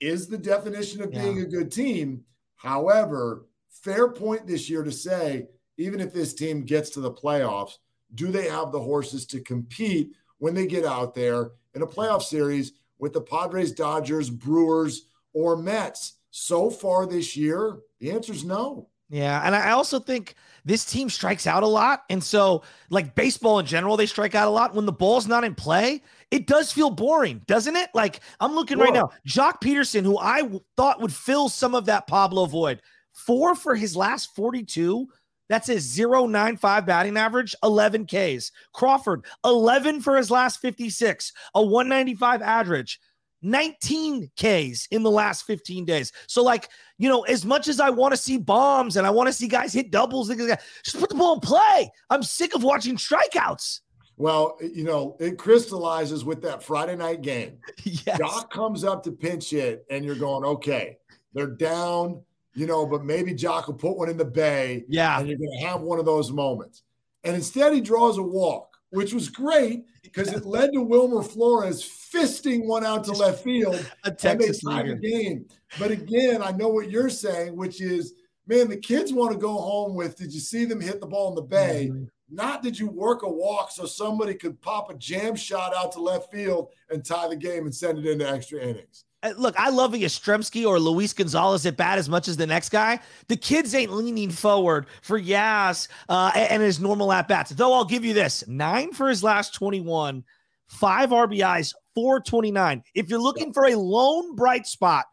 is 0.00 0.28
the 0.28 0.38
definition 0.38 1.02
of 1.02 1.12
yeah. 1.12 1.22
being 1.22 1.40
a 1.40 1.46
good 1.46 1.70
team. 1.70 2.24
However, 2.58 3.46
fair 3.70 4.08
point 4.08 4.46
this 4.46 4.68
year 4.68 4.82
to 4.82 4.92
say, 4.92 5.48
even 5.76 6.00
if 6.00 6.12
this 6.12 6.34
team 6.34 6.64
gets 6.64 6.90
to 6.90 7.00
the 7.00 7.12
playoffs, 7.12 7.78
do 8.14 8.28
they 8.28 8.48
have 8.48 8.72
the 8.72 8.80
horses 8.80 9.24
to 9.26 9.40
compete 9.40 10.12
when 10.38 10.54
they 10.54 10.66
get 10.66 10.84
out 10.84 11.14
there 11.14 11.52
in 11.74 11.82
a 11.82 11.86
playoff 11.86 12.22
series 12.22 12.72
with 12.98 13.12
the 13.12 13.20
Padres, 13.20 13.72
Dodgers, 13.72 14.28
Brewers, 14.28 15.06
or 15.32 15.56
Mets? 15.56 16.14
So 16.30 16.68
far 16.68 17.06
this 17.06 17.36
year, 17.36 17.78
the 18.00 18.10
answer 18.10 18.32
is 18.32 18.44
no. 18.44 18.88
Yeah. 19.08 19.40
And 19.44 19.54
I 19.56 19.70
also 19.70 19.98
think 19.98 20.34
this 20.64 20.84
team 20.84 21.08
strikes 21.08 21.46
out 21.46 21.62
a 21.62 21.66
lot. 21.66 22.04
And 22.10 22.22
so, 22.22 22.62
like 22.90 23.14
baseball 23.14 23.58
in 23.58 23.66
general, 23.66 23.96
they 23.96 24.06
strike 24.06 24.34
out 24.34 24.48
a 24.48 24.50
lot. 24.50 24.74
When 24.74 24.84
the 24.84 24.92
ball's 24.92 25.26
not 25.26 25.44
in 25.44 25.54
play, 25.54 26.02
it 26.30 26.46
does 26.46 26.72
feel 26.72 26.90
boring, 26.90 27.42
doesn't 27.46 27.76
it? 27.76 27.90
Like 27.94 28.20
I'm 28.40 28.54
looking 28.54 28.78
sure. 28.78 28.84
right 28.84 28.94
now, 28.94 29.10
Joc 29.26 29.60
Pederson, 29.60 30.02
who 30.02 30.18
I 30.18 30.48
thought 30.76 31.00
would 31.00 31.12
fill 31.12 31.48
some 31.48 31.74
of 31.74 31.86
that 31.86 32.06
Pablo 32.06 32.46
void, 32.46 32.82
four 33.12 33.54
for 33.54 33.74
his 33.74 33.96
last 33.96 34.34
42 34.36 35.08
That's 35.48 35.66
his 35.66 35.98
095 35.98 36.86
batting 36.86 37.16
average, 37.16 37.54
11 37.62 38.06
Ks. 38.06 38.52
Crawford, 38.72 39.24
11 39.44 40.02
for 40.02 40.16
his 40.16 40.30
last 40.30 40.60
56, 40.60 41.32
a 41.54 41.62
195 41.62 42.42
average. 42.42 43.00
19 43.42 44.30
Ks 44.36 44.88
in 44.90 45.02
the 45.04 45.10
last 45.10 45.46
15 45.46 45.84
days. 45.84 46.12
So, 46.26 46.42
like, 46.42 46.68
you 46.98 47.08
know, 47.08 47.22
as 47.22 47.44
much 47.44 47.68
as 47.68 47.78
I 47.78 47.88
want 47.88 48.12
to 48.12 48.16
see 48.16 48.36
bombs 48.36 48.96
and 48.96 49.06
I 49.06 49.10
want 49.10 49.28
to 49.28 49.32
see 49.32 49.46
guys 49.46 49.72
hit 49.72 49.92
doubles, 49.92 50.28
just 50.28 50.98
put 50.98 51.08
the 51.08 51.14
ball 51.14 51.34
in 51.34 51.40
play. 51.40 51.90
I'm 52.10 52.22
sick 52.22 52.54
of 52.54 52.64
watching 52.64 52.96
strikeouts. 52.96 53.80
Well, 54.18 54.58
you 54.60 54.82
know, 54.82 55.16
it 55.20 55.38
crystallizes 55.38 56.24
with 56.24 56.42
that 56.42 56.62
Friday 56.62 56.96
night 56.96 57.22
game. 57.22 57.58
yes. 57.84 58.18
Joc 58.18 58.50
comes 58.50 58.82
up 58.82 59.04
to 59.04 59.12
pinch 59.12 59.50
hit, 59.50 59.86
and 59.90 60.04
you're 60.04 60.16
going, 60.16 60.44
okay, 60.44 60.98
they're 61.32 61.46
down, 61.46 62.20
you 62.54 62.66
know, 62.66 62.84
but 62.84 63.04
maybe 63.04 63.32
Joc 63.32 63.68
will 63.68 63.74
put 63.74 63.96
one 63.96 64.08
in 64.08 64.16
the 64.16 64.24
bay. 64.24 64.84
Yeah. 64.88 65.20
And 65.20 65.28
you're 65.28 65.38
going 65.38 65.60
to 65.60 65.66
have 65.66 65.82
one 65.82 66.00
of 66.00 66.04
those 66.04 66.32
moments. 66.32 66.82
And 67.22 67.36
instead, 67.36 67.72
he 67.72 67.80
draws 67.80 68.18
a 68.18 68.22
walk, 68.22 68.76
which 68.90 69.12
was 69.12 69.28
great 69.28 69.84
because 70.02 70.32
it 70.32 70.44
led 70.44 70.72
to 70.72 70.82
Wilmer 70.82 71.22
Flores 71.22 71.82
fisting 71.82 72.66
one 72.66 72.84
out 72.84 73.04
to 73.04 73.12
left 73.12 73.44
field. 73.44 73.88
a 74.04 74.10
Texas 74.10 74.64
and 74.64 74.88
they 74.88 74.94
the 74.94 74.96
game. 74.96 75.46
But 75.78 75.92
again, 75.92 76.42
I 76.42 76.50
know 76.50 76.68
what 76.68 76.90
you're 76.90 77.10
saying, 77.10 77.54
which 77.54 77.80
is, 77.80 78.14
man, 78.48 78.68
the 78.68 78.76
kids 78.76 79.12
want 79.12 79.32
to 79.32 79.38
go 79.38 79.52
home 79.52 79.94
with. 79.94 80.16
Did 80.16 80.32
you 80.32 80.40
see 80.40 80.64
them 80.64 80.80
hit 80.80 81.00
the 81.00 81.06
ball 81.06 81.28
in 81.28 81.34
the 81.36 81.42
bay? 81.42 81.90
Mm-hmm. 81.92 82.04
Not 82.30 82.62
did 82.62 82.78
you 82.78 82.88
work 82.88 83.22
a 83.22 83.30
walk 83.30 83.70
so 83.70 83.86
somebody 83.86 84.34
could 84.34 84.60
pop 84.60 84.90
a 84.90 84.94
jam 84.94 85.34
shot 85.34 85.74
out 85.74 85.92
to 85.92 86.00
left 86.00 86.30
field 86.30 86.68
and 86.90 87.04
tie 87.04 87.28
the 87.28 87.36
game 87.36 87.64
and 87.64 87.74
send 87.74 87.98
it 87.98 88.06
into 88.06 88.28
extra 88.28 88.60
innings. 88.60 89.04
Uh, 89.22 89.32
look, 89.36 89.58
I 89.58 89.70
love 89.70 89.94
a 89.94 89.98
Yastrzemski 89.98 90.66
or 90.66 90.78
Luis 90.78 91.12
Gonzalez 91.12 91.66
at 91.66 91.76
bat 91.76 91.98
as 91.98 92.08
much 92.08 92.28
as 92.28 92.36
the 92.36 92.46
next 92.46 92.68
guy. 92.68 93.00
The 93.26 93.36
kids 93.36 93.74
ain't 93.74 93.92
leaning 93.92 94.30
forward 94.30 94.86
for 95.02 95.20
Yaz 95.20 95.88
uh, 96.08 96.30
and 96.34 96.62
his 96.62 96.78
normal 96.78 97.12
at 97.12 97.26
bats. 97.26 97.50
Though 97.50 97.72
I'll 97.72 97.84
give 97.84 98.04
you 98.04 98.14
this 98.14 98.46
nine 98.46 98.92
for 98.92 99.08
his 99.08 99.24
last 99.24 99.54
21, 99.54 100.22
five 100.66 101.10
RBIs, 101.10 101.74
429. 101.94 102.84
If 102.94 103.08
you're 103.08 103.18
looking 103.18 103.52
for 103.52 103.66
a 103.66 103.74
lone 103.74 104.36
bright 104.36 104.66
spot, 104.66 105.06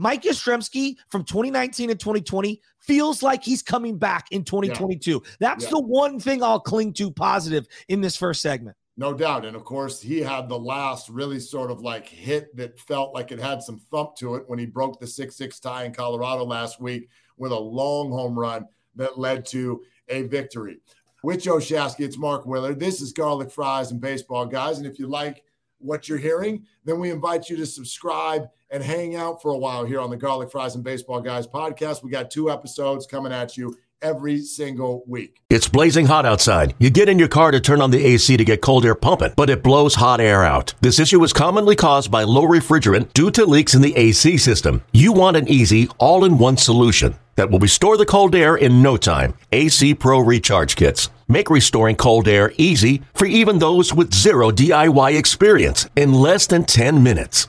Mike 0.00 0.22
Yastrzemski 0.22 0.96
from 1.10 1.24
2019 1.24 1.90
and 1.90 2.00
2020 2.00 2.62
feels 2.78 3.22
like 3.22 3.44
he's 3.44 3.62
coming 3.62 3.98
back 3.98 4.28
in 4.30 4.42
2022. 4.42 5.10
Yeah. 5.10 5.18
That's 5.40 5.64
yeah. 5.64 5.70
the 5.72 5.80
one 5.82 6.18
thing 6.18 6.42
I'll 6.42 6.58
cling 6.58 6.94
to 6.94 7.10
positive 7.10 7.66
in 7.88 8.00
this 8.00 8.16
first 8.16 8.40
segment. 8.40 8.78
No 8.96 9.12
doubt. 9.12 9.44
And 9.44 9.54
of 9.54 9.64
course, 9.64 10.00
he 10.00 10.20
had 10.20 10.48
the 10.48 10.58
last 10.58 11.10
really 11.10 11.38
sort 11.38 11.70
of 11.70 11.82
like 11.82 12.08
hit 12.08 12.56
that 12.56 12.80
felt 12.80 13.12
like 13.12 13.30
it 13.30 13.38
had 13.38 13.62
some 13.62 13.78
thump 13.78 14.16
to 14.16 14.36
it 14.36 14.44
when 14.46 14.58
he 14.58 14.64
broke 14.64 14.98
the 14.98 15.06
6 15.06 15.36
6 15.36 15.60
tie 15.60 15.84
in 15.84 15.92
Colorado 15.92 16.44
last 16.44 16.80
week 16.80 17.10
with 17.36 17.52
a 17.52 17.60
long 17.60 18.10
home 18.10 18.38
run 18.38 18.64
that 18.96 19.18
led 19.18 19.44
to 19.46 19.82
a 20.08 20.22
victory. 20.22 20.78
With 21.22 21.42
Joe 21.42 21.56
Shasky, 21.56 22.00
it's 22.00 22.16
Mark 22.16 22.46
Willard. 22.46 22.80
This 22.80 23.02
is 23.02 23.12
Garlic 23.12 23.50
Fries 23.50 23.90
and 23.90 24.00
Baseball 24.00 24.46
Guys. 24.46 24.78
And 24.78 24.86
if 24.86 24.98
you 24.98 25.08
like 25.08 25.44
what 25.76 26.08
you're 26.08 26.16
hearing, 26.16 26.64
then 26.86 26.98
we 26.98 27.10
invite 27.10 27.50
you 27.50 27.58
to 27.58 27.66
subscribe 27.66 28.48
and 28.70 28.82
hang 28.82 29.16
out 29.16 29.42
for 29.42 29.50
a 29.50 29.58
while 29.58 29.84
here 29.84 30.00
on 30.00 30.10
the 30.10 30.16
Garlic 30.16 30.50
Fries 30.50 30.74
and 30.74 30.84
Baseball 30.84 31.20
Guys 31.20 31.46
podcast. 31.46 32.02
We 32.02 32.10
got 32.10 32.30
two 32.30 32.50
episodes 32.50 33.06
coming 33.06 33.32
at 33.32 33.56
you 33.56 33.76
every 34.02 34.40
single 34.40 35.02
week. 35.06 35.40
It's 35.50 35.68
blazing 35.68 36.06
hot 36.06 36.24
outside. 36.24 36.74
You 36.78 36.88
get 36.88 37.08
in 37.08 37.18
your 37.18 37.28
car 37.28 37.50
to 37.50 37.60
turn 37.60 37.82
on 37.82 37.90
the 37.90 38.02
AC 38.02 38.36
to 38.36 38.44
get 38.44 38.62
cold 38.62 38.86
air 38.86 38.94
pumping, 38.94 39.32
but 39.36 39.50
it 39.50 39.62
blows 39.62 39.96
hot 39.96 40.20
air 40.20 40.42
out. 40.42 40.72
This 40.80 40.98
issue 40.98 41.22
is 41.22 41.32
commonly 41.32 41.76
caused 41.76 42.10
by 42.10 42.22
low 42.22 42.44
refrigerant 42.44 43.12
due 43.12 43.30
to 43.32 43.44
leaks 43.44 43.74
in 43.74 43.82
the 43.82 43.94
AC 43.96 44.38
system. 44.38 44.82
You 44.92 45.12
want 45.12 45.36
an 45.36 45.48
easy, 45.48 45.88
all 45.98 46.24
in 46.24 46.38
one 46.38 46.56
solution 46.56 47.14
that 47.36 47.50
will 47.50 47.58
restore 47.58 47.96
the 47.96 48.06
cold 48.06 48.34
air 48.34 48.56
in 48.56 48.82
no 48.82 48.96
time. 48.96 49.34
AC 49.52 49.94
Pro 49.94 50.20
Recharge 50.20 50.76
Kits. 50.76 51.10
Make 51.28 51.50
restoring 51.50 51.96
cold 51.96 52.26
air 52.26 52.52
easy 52.56 53.02
for 53.14 53.26
even 53.26 53.58
those 53.58 53.94
with 53.94 54.14
zero 54.14 54.50
DIY 54.50 55.18
experience 55.18 55.88
in 55.94 56.12
less 56.12 56.46
than 56.46 56.64
10 56.64 57.02
minutes. 57.02 57.48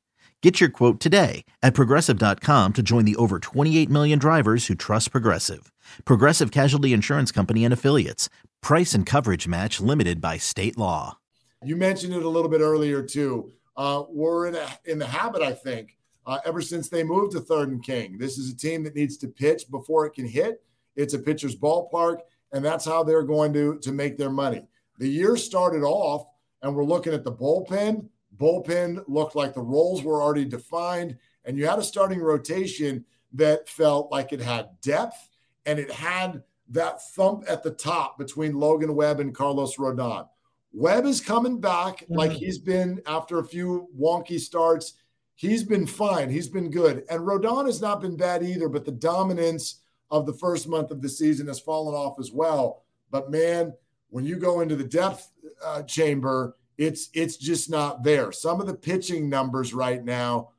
Get 0.41 0.59
your 0.59 0.71
quote 0.71 0.99
today 0.99 1.45
at 1.61 1.75
progressive.com 1.75 2.73
to 2.73 2.81
join 2.81 3.05
the 3.05 3.15
over 3.17 3.37
28 3.37 3.87
million 3.91 4.17
drivers 4.17 4.65
who 4.65 4.73
trust 4.73 5.11
Progressive. 5.11 5.71
Progressive 6.03 6.49
Casualty 6.49 6.93
Insurance 6.93 7.31
Company 7.31 7.63
and 7.63 7.71
Affiliates. 7.71 8.27
Price 8.59 8.95
and 8.95 9.05
coverage 9.05 9.47
match 9.47 9.79
limited 9.79 10.19
by 10.19 10.37
state 10.39 10.79
law. 10.79 11.19
You 11.63 11.75
mentioned 11.75 12.15
it 12.15 12.23
a 12.23 12.29
little 12.29 12.49
bit 12.49 12.61
earlier, 12.61 13.03
too. 13.03 13.51
Uh, 13.77 14.03
we're 14.09 14.47
in, 14.47 14.55
a, 14.55 14.67
in 14.85 14.97
the 14.97 15.05
habit, 15.05 15.43
I 15.43 15.51
think, 15.51 15.95
uh, 16.25 16.39
ever 16.43 16.59
since 16.59 16.89
they 16.89 17.03
moved 17.03 17.33
to 17.33 17.39
third 17.39 17.69
and 17.69 17.83
king. 17.83 18.17
This 18.17 18.39
is 18.39 18.51
a 18.51 18.57
team 18.57 18.83
that 18.85 18.95
needs 18.95 19.17
to 19.17 19.27
pitch 19.27 19.69
before 19.69 20.07
it 20.07 20.15
can 20.15 20.25
hit. 20.25 20.63
It's 20.95 21.13
a 21.13 21.19
pitcher's 21.19 21.55
ballpark, 21.55 22.21
and 22.51 22.65
that's 22.65 22.85
how 22.85 23.03
they're 23.03 23.21
going 23.21 23.53
to, 23.53 23.77
to 23.77 23.91
make 23.91 24.17
their 24.17 24.31
money. 24.31 24.63
The 24.97 25.07
year 25.07 25.37
started 25.37 25.83
off, 25.83 26.25
and 26.63 26.75
we're 26.75 26.83
looking 26.83 27.13
at 27.13 27.23
the 27.23 27.31
bullpen 27.31 28.07
bullpen 28.41 29.03
looked 29.07 29.35
like 29.35 29.53
the 29.53 29.61
roles 29.61 30.03
were 30.03 30.21
already 30.21 30.45
defined, 30.45 31.17
and 31.45 31.57
you 31.57 31.67
had 31.67 31.79
a 31.79 31.83
starting 31.83 32.19
rotation 32.19 33.05
that 33.33 33.69
felt 33.69 34.11
like 34.11 34.33
it 34.33 34.41
had 34.41 34.69
depth 34.81 35.29
and 35.65 35.79
it 35.79 35.91
had 35.91 36.43
that 36.69 37.01
thump 37.13 37.43
at 37.47 37.63
the 37.63 37.71
top 37.71 38.17
between 38.17 38.55
Logan 38.55 38.95
Webb 38.95 39.19
and 39.19 39.35
Carlos 39.35 39.75
Rodon. 39.75 40.27
Webb 40.73 41.05
is 41.05 41.21
coming 41.21 41.59
back 41.59 41.97
mm-hmm. 42.01 42.15
like 42.15 42.31
he's 42.31 42.57
been 42.57 43.01
after 43.05 43.39
a 43.39 43.45
few 43.45 43.89
wonky 43.97 44.39
starts. 44.39 44.93
He's 45.35 45.63
been 45.63 45.85
fine. 45.85 46.29
He's 46.29 46.47
been 46.47 46.69
good. 46.69 47.03
And 47.09 47.21
Rodon 47.21 47.65
has 47.65 47.81
not 47.81 48.01
been 48.01 48.15
bad 48.15 48.43
either, 48.43 48.69
but 48.69 48.85
the 48.85 48.91
dominance 48.91 49.81
of 50.09 50.25
the 50.25 50.33
first 50.33 50.67
month 50.67 50.91
of 50.91 51.01
the 51.01 51.09
season 51.09 51.47
has 51.47 51.59
fallen 51.59 51.95
off 51.95 52.19
as 52.19 52.31
well. 52.31 52.83
But 53.11 53.31
man, 53.31 53.73
when 54.09 54.25
you 54.25 54.35
go 54.37 54.61
into 54.61 54.75
the 54.75 54.83
depth 54.83 55.31
uh, 55.63 55.83
chamber, 55.83 56.55
it's 56.81 57.09
it's 57.13 57.37
just 57.37 57.69
not 57.69 58.03
there. 58.03 58.31
Some 58.31 58.59
of 58.59 58.67
the 58.67 58.73
pitching 58.73 59.29
numbers 59.29 59.73
right 59.73 60.03
now, 60.03 60.49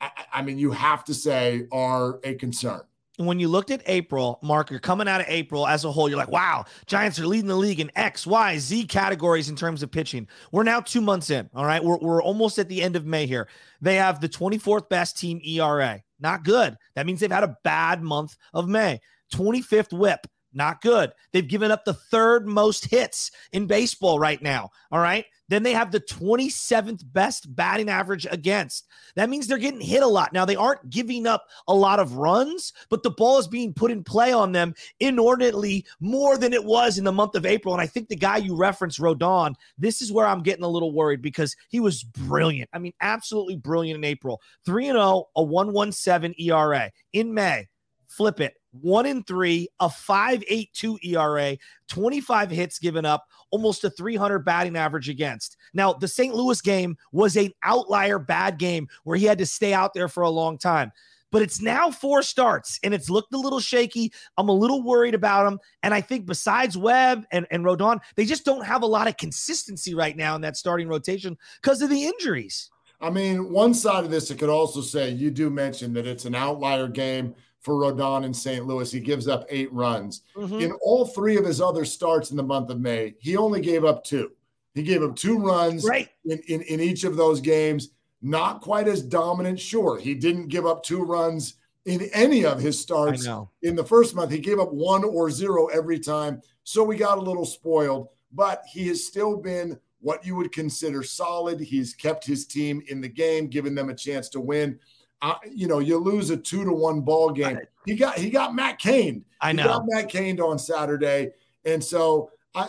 I, 0.00 0.10
I 0.32 0.42
mean, 0.42 0.58
you 0.58 0.72
have 0.72 1.04
to 1.04 1.14
say 1.14 1.66
are 1.70 2.18
a 2.24 2.34
concern 2.34 2.82
when 3.18 3.38
you 3.38 3.48
looked 3.48 3.70
at 3.70 3.82
April, 3.86 4.38
Mark, 4.42 4.70
you're 4.70 4.80
coming 4.80 5.06
out 5.06 5.20
of 5.20 5.26
April 5.28 5.66
as 5.66 5.84
a 5.84 5.92
whole, 5.92 6.08
you're 6.08 6.18
like, 6.18 6.30
wow, 6.30 6.64
Giants 6.86 7.18
are 7.18 7.26
leading 7.26 7.46
the 7.48 7.56
league 7.56 7.80
in 7.80 7.90
X, 7.94 8.26
Y, 8.26 8.58
Z 8.58 8.86
categories 8.86 9.48
in 9.48 9.56
terms 9.56 9.82
of 9.82 9.90
pitching. 9.90 10.26
We're 10.50 10.62
now 10.62 10.80
two 10.80 11.00
months 11.00 11.30
in. 11.30 11.48
All 11.54 11.66
right. 11.66 11.82
We're, 11.82 11.98
we're 11.98 12.22
almost 12.22 12.58
at 12.58 12.68
the 12.68 12.82
end 12.82 12.96
of 12.96 13.04
May 13.04 13.26
here. 13.26 13.48
They 13.80 13.96
have 13.96 14.20
the 14.20 14.28
24th 14.28 14.88
best 14.88 15.18
team 15.18 15.40
ERA. 15.44 16.02
Not 16.20 16.44
good. 16.44 16.76
That 16.94 17.06
means 17.06 17.20
they've 17.20 17.30
had 17.30 17.44
a 17.44 17.56
bad 17.64 18.02
month 18.02 18.36
of 18.54 18.68
May. 18.68 19.00
25th 19.34 19.96
whip. 19.96 20.26
Not 20.54 20.80
good. 20.82 21.12
They've 21.32 21.46
given 21.46 21.70
up 21.70 21.84
the 21.84 21.94
third 21.94 22.46
most 22.46 22.90
hits 22.90 23.30
in 23.52 23.66
baseball 23.66 24.18
right 24.18 24.40
now. 24.42 24.70
All 24.90 25.00
right. 25.00 25.24
Then 25.48 25.62
they 25.62 25.72
have 25.72 25.90
the 25.90 26.00
27th 26.00 27.02
best 27.12 27.54
batting 27.54 27.88
average 27.88 28.26
against. 28.30 28.86
That 29.16 29.28
means 29.28 29.46
they're 29.46 29.58
getting 29.58 29.80
hit 29.80 30.02
a 30.02 30.06
lot. 30.06 30.32
Now, 30.32 30.44
they 30.44 30.56
aren't 30.56 30.88
giving 30.88 31.26
up 31.26 31.46
a 31.68 31.74
lot 31.74 32.00
of 32.00 32.16
runs, 32.16 32.72
but 32.88 33.02
the 33.02 33.10
ball 33.10 33.38
is 33.38 33.48
being 33.48 33.74
put 33.74 33.90
in 33.90 34.04
play 34.04 34.32
on 34.32 34.52
them 34.52 34.74
inordinately 35.00 35.84
more 36.00 36.38
than 36.38 36.52
it 36.52 36.64
was 36.64 36.96
in 36.96 37.04
the 37.04 37.12
month 37.12 37.34
of 37.34 37.44
April. 37.44 37.74
And 37.74 37.82
I 37.82 37.86
think 37.86 38.08
the 38.08 38.16
guy 38.16 38.38
you 38.38 38.56
referenced, 38.56 39.00
Rodon, 39.00 39.54
this 39.76 40.00
is 40.00 40.12
where 40.12 40.26
I'm 40.26 40.42
getting 40.42 40.64
a 40.64 40.68
little 40.68 40.92
worried 40.92 41.22
because 41.22 41.54
he 41.68 41.80
was 41.80 42.02
brilliant. 42.02 42.70
I 42.72 42.78
mean, 42.78 42.94
absolutely 43.00 43.56
brilliant 43.56 43.98
in 43.98 44.04
April. 44.04 44.40
3 44.64 44.86
0, 44.86 45.28
a 45.36 45.42
117 45.42 46.34
ERA. 46.38 46.90
In 47.12 47.34
May, 47.34 47.68
flip 48.06 48.40
it 48.40 48.54
one 48.72 49.06
in 49.06 49.22
three, 49.22 49.68
a 49.80 49.88
5.82 49.88 51.04
ERA, 51.04 51.56
25 51.88 52.50
hits 52.50 52.78
given 52.78 53.04
up, 53.04 53.26
almost 53.50 53.84
a 53.84 53.90
300 53.90 54.40
batting 54.40 54.76
average 54.76 55.08
against. 55.08 55.56
Now, 55.74 55.92
the 55.92 56.08
St. 56.08 56.34
Louis 56.34 56.60
game 56.60 56.96
was 57.12 57.36
an 57.36 57.52
outlier 57.62 58.18
bad 58.18 58.58
game 58.58 58.88
where 59.04 59.16
he 59.16 59.26
had 59.26 59.38
to 59.38 59.46
stay 59.46 59.74
out 59.74 59.94
there 59.94 60.08
for 60.08 60.22
a 60.22 60.30
long 60.30 60.58
time. 60.58 60.90
But 61.30 61.40
it's 61.40 61.62
now 61.62 61.90
four 61.90 62.22
starts 62.22 62.78
and 62.82 62.92
it's 62.92 63.08
looked 63.08 63.32
a 63.32 63.38
little 63.38 63.60
shaky. 63.60 64.12
I'm 64.36 64.50
a 64.50 64.54
little 64.54 64.82
worried 64.82 65.14
about 65.14 65.50
him. 65.50 65.60
And 65.82 65.94
I 65.94 66.02
think 66.02 66.26
besides 66.26 66.76
Webb 66.76 67.24
and, 67.32 67.46
and 67.50 67.64
Rodon, 67.64 68.00
they 68.16 68.26
just 68.26 68.44
don't 68.44 68.66
have 68.66 68.82
a 68.82 68.86
lot 68.86 69.08
of 69.08 69.16
consistency 69.16 69.94
right 69.94 70.14
now 70.14 70.34
in 70.34 70.42
that 70.42 70.58
starting 70.58 70.88
rotation 70.88 71.38
because 71.62 71.80
of 71.80 71.88
the 71.88 72.04
injuries. 72.04 72.70
I 73.00 73.08
mean, 73.08 73.50
one 73.50 73.72
side 73.72 74.04
of 74.04 74.10
this, 74.10 74.30
it 74.30 74.38
could 74.38 74.50
also 74.50 74.82
say 74.82 75.10
you 75.10 75.30
do 75.30 75.48
mention 75.48 75.94
that 75.94 76.06
it's 76.06 76.26
an 76.26 76.34
outlier 76.34 76.86
game 76.86 77.34
for 77.62 77.74
Rodon 77.74 78.24
in 78.24 78.34
St. 78.34 78.66
Louis. 78.66 78.90
He 78.90 79.00
gives 79.00 79.28
up 79.28 79.46
eight 79.48 79.72
runs. 79.72 80.22
Mm-hmm. 80.36 80.60
In 80.60 80.72
all 80.82 81.06
three 81.06 81.36
of 81.36 81.44
his 81.44 81.60
other 81.60 81.84
starts 81.84 82.30
in 82.30 82.36
the 82.36 82.42
month 82.42 82.70
of 82.70 82.80
May, 82.80 83.14
he 83.18 83.36
only 83.36 83.60
gave 83.60 83.84
up 83.84 84.04
two. 84.04 84.32
He 84.74 84.82
gave 84.82 85.02
up 85.02 85.16
two 85.16 85.38
runs 85.38 85.84
right. 85.84 86.08
in, 86.24 86.38
in, 86.48 86.62
in 86.62 86.80
each 86.80 87.04
of 87.04 87.16
those 87.16 87.40
games. 87.40 87.90
Not 88.20 88.60
quite 88.60 88.88
as 88.88 89.02
dominant, 89.02 89.58
sure. 89.58 89.98
He 89.98 90.14
didn't 90.14 90.48
give 90.48 90.66
up 90.66 90.82
two 90.82 91.02
runs 91.02 91.54
in 91.84 92.08
any 92.12 92.44
of 92.44 92.60
his 92.60 92.80
starts 92.80 93.26
in 93.62 93.74
the 93.74 93.84
first 93.84 94.14
month. 94.14 94.30
He 94.30 94.38
gave 94.38 94.60
up 94.60 94.72
one 94.72 95.04
or 95.04 95.30
zero 95.30 95.66
every 95.66 95.98
time. 95.98 96.40
So 96.62 96.84
we 96.84 96.96
got 96.96 97.18
a 97.18 97.22
little 97.22 97.44
spoiled, 97.44 98.08
but 98.32 98.62
he 98.70 98.86
has 98.88 99.04
still 99.04 99.36
been 99.36 99.78
what 100.00 100.24
you 100.24 100.36
would 100.36 100.52
consider 100.52 101.02
solid. 101.02 101.60
He's 101.60 101.94
kept 101.94 102.24
his 102.24 102.46
team 102.46 102.82
in 102.88 103.00
the 103.00 103.08
game, 103.08 103.48
given 103.48 103.74
them 103.74 103.88
a 103.88 103.94
chance 103.94 104.28
to 104.30 104.40
win. 104.40 104.78
Uh, 105.22 105.36
you 105.48 105.68
know, 105.68 105.78
you 105.78 105.96
lose 105.98 106.30
a 106.30 106.36
two 106.36 106.64
to 106.64 106.72
one 106.72 107.00
ball 107.00 107.30
game. 107.30 107.58
He 107.86 107.94
got 107.94 108.18
he 108.18 108.28
got 108.28 108.54
Matt 108.54 108.78
Cain. 108.78 109.24
I 109.40 109.52
know. 109.52 109.62
He 109.62 109.68
got 109.68 109.84
Matt 109.86 110.08
Cain 110.08 110.40
on 110.40 110.58
Saturday, 110.58 111.30
and 111.64 111.82
so 111.82 112.30
I, 112.54 112.68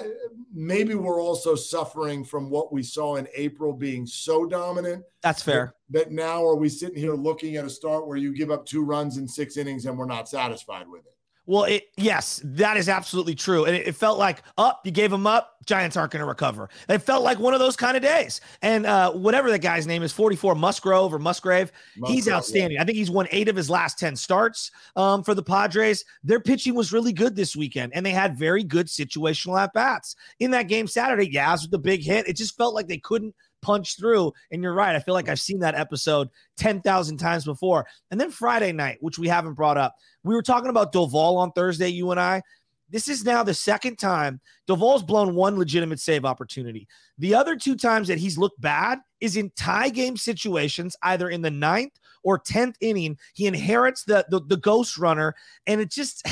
maybe 0.53 0.95
we're 0.95 1.21
also 1.21 1.55
suffering 1.55 2.23
from 2.23 2.49
what 2.49 2.71
we 2.71 2.83
saw 2.83 3.15
in 3.15 3.27
April 3.35 3.73
being 3.73 4.05
so 4.05 4.45
dominant. 4.45 5.03
That's 5.21 5.41
fair. 5.41 5.73
That, 5.89 6.05
that 6.05 6.11
now 6.11 6.45
are 6.45 6.55
we 6.55 6.69
sitting 6.69 6.97
here 6.97 7.15
looking 7.15 7.57
at 7.57 7.65
a 7.65 7.69
start 7.69 8.07
where 8.07 8.17
you 8.17 8.33
give 8.33 8.51
up 8.51 8.65
two 8.65 8.83
runs 8.83 9.17
in 9.17 9.27
six 9.27 9.57
innings 9.57 9.85
and 9.85 9.97
we're 9.97 10.05
not 10.05 10.29
satisfied 10.29 10.87
with 10.87 11.05
it? 11.05 11.12
Well, 11.45 11.65
it 11.65 11.89
yes, 11.97 12.41
that 12.45 12.77
is 12.77 12.87
absolutely 12.87 13.35
true. 13.35 13.65
And 13.65 13.75
it, 13.75 13.87
it 13.87 13.95
felt 13.95 14.17
like 14.17 14.43
up, 14.57 14.77
oh, 14.77 14.81
you 14.85 14.91
gave 14.91 15.11
them 15.11 15.27
up, 15.27 15.57
Giants 15.65 15.97
aren't 15.97 16.11
going 16.11 16.21
to 16.21 16.25
recover. 16.25 16.69
It 16.87 16.99
felt 16.99 17.23
like 17.23 17.39
one 17.39 17.53
of 17.53 17.59
those 17.59 17.75
kind 17.75 17.97
of 17.97 18.03
days. 18.03 18.39
And 18.61 18.85
uh, 18.85 19.11
whatever 19.11 19.51
that 19.51 19.59
guy's 19.59 19.85
name 19.85 20.03
is, 20.03 20.13
44 20.13 20.55
Musgrove 20.55 21.13
or 21.13 21.19
Musgrave, 21.19 21.71
Musgrove, 21.97 22.15
he's 22.15 22.29
outstanding. 22.29 22.75
Yeah. 22.75 22.81
I 22.81 22.85
think 22.85 22.97
he's 22.97 23.11
won 23.11 23.27
eight 23.31 23.49
of 23.49 23.55
his 23.55 23.69
last 23.69 23.99
10 23.99 24.15
starts 24.15 24.71
um, 24.95 25.23
for 25.23 25.35
the 25.35 25.43
Padres. 25.43 26.05
Their 26.23 26.39
pitching 26.39 26.75
was 26.75 26.93
really 26.93 27.13
good 27.13 27.35
this 27.35 27.55
weekend, 27.55 27.93
and 27.93 28.05
they 28.05 28.11
had 28.11 28.37
very 28.37 28.63
good 28.63 28.87
situational 28.87 29.59
at 29.59 29.73
bats. 29.73 30.15
In 30.39 30.51
that 30.51 30.69
game 30.69 30.87
Saturday, 30.87 31.29
Yaz 31.29 31.63
with 31.63 31.71
the 31.71 31.79
big 31.79 32.03
hit, 32.03 32.27
it 32.27 32.37
just 32.37 32.57
felt 32.57 32.73
like 32.73 32.87
they 32.87 32.99
couldn't 32.99 33.35
punch 33.63 33.97
through. 33.97 34.33
And 34.51 34.61
you're 34.61 34.73
right. 34.73 34.95
I 34.95 34.99
feel 34.99 35.15
like 35.15 35.29
I've 35.29 35.39
seen 35.39 35.59
that 35.59 35.73
episode 35.73 36.29
10,000 36.57 37.17
times 37.17 37.45
before. 37.45 37.87
And 38.11 38.21
then 38.21 38.29
Friday 38.29 38.71
night, 38.71 38.97
which 39.01 39.17
we 39.17 39.27
haven't 39.27 39.55
brought 39.55 39.77
up, 39.77 39.95
we 40.23 40.35
were 40.35 40.43
talking 40.43 40.69
about 40.69 40.93
Doval 40.93 41.37
on 41.37 41.51
Thursday, 41.53 41.87
you 41.87 42.11
and 42.11 42.19
I. 42.19 42.43
This 42.89 43.07
is 43.07 43.25
now 43.25 43.41
the 43.41 43.55
second 43.55 43.97
time 43.97 44.39
Doval's 44.67 45.01
blown 45.01 45.33
one 45.33 45.57
legitimate 45.57 45.99
save 45.99 46.25
opportunity. 46.25 46.87
The 47.17 47.33
other 47.33 47.55
two 47.55 47.75
times 47.75 48.07
that 48.09 48.19
he's 48.19 48.37
looked 48.37 48.61
bad 48.61 48.99
is 49.19 49.35
in 49.35 49.51
tie 49.55 49.89
game 49.89 50.15
situations, 50.15 50.95
either 51.01 51.29
in 51.29 51.41
the 51.41 51.49
ninth 51.49 51.93
or 52.21 52.39
10th 52.39 52.75
inning. 52.81 53.17
He 53.33 53.47
inherits 53.47 54.03
the, 54.03 54.25
the, 54.29 54.41
the 54.41 54.57
ghost 54.57 54.97
runner, 54.97 55.33
and 55.65 55.81
it 55.81 55.89
just. 55.89 56.27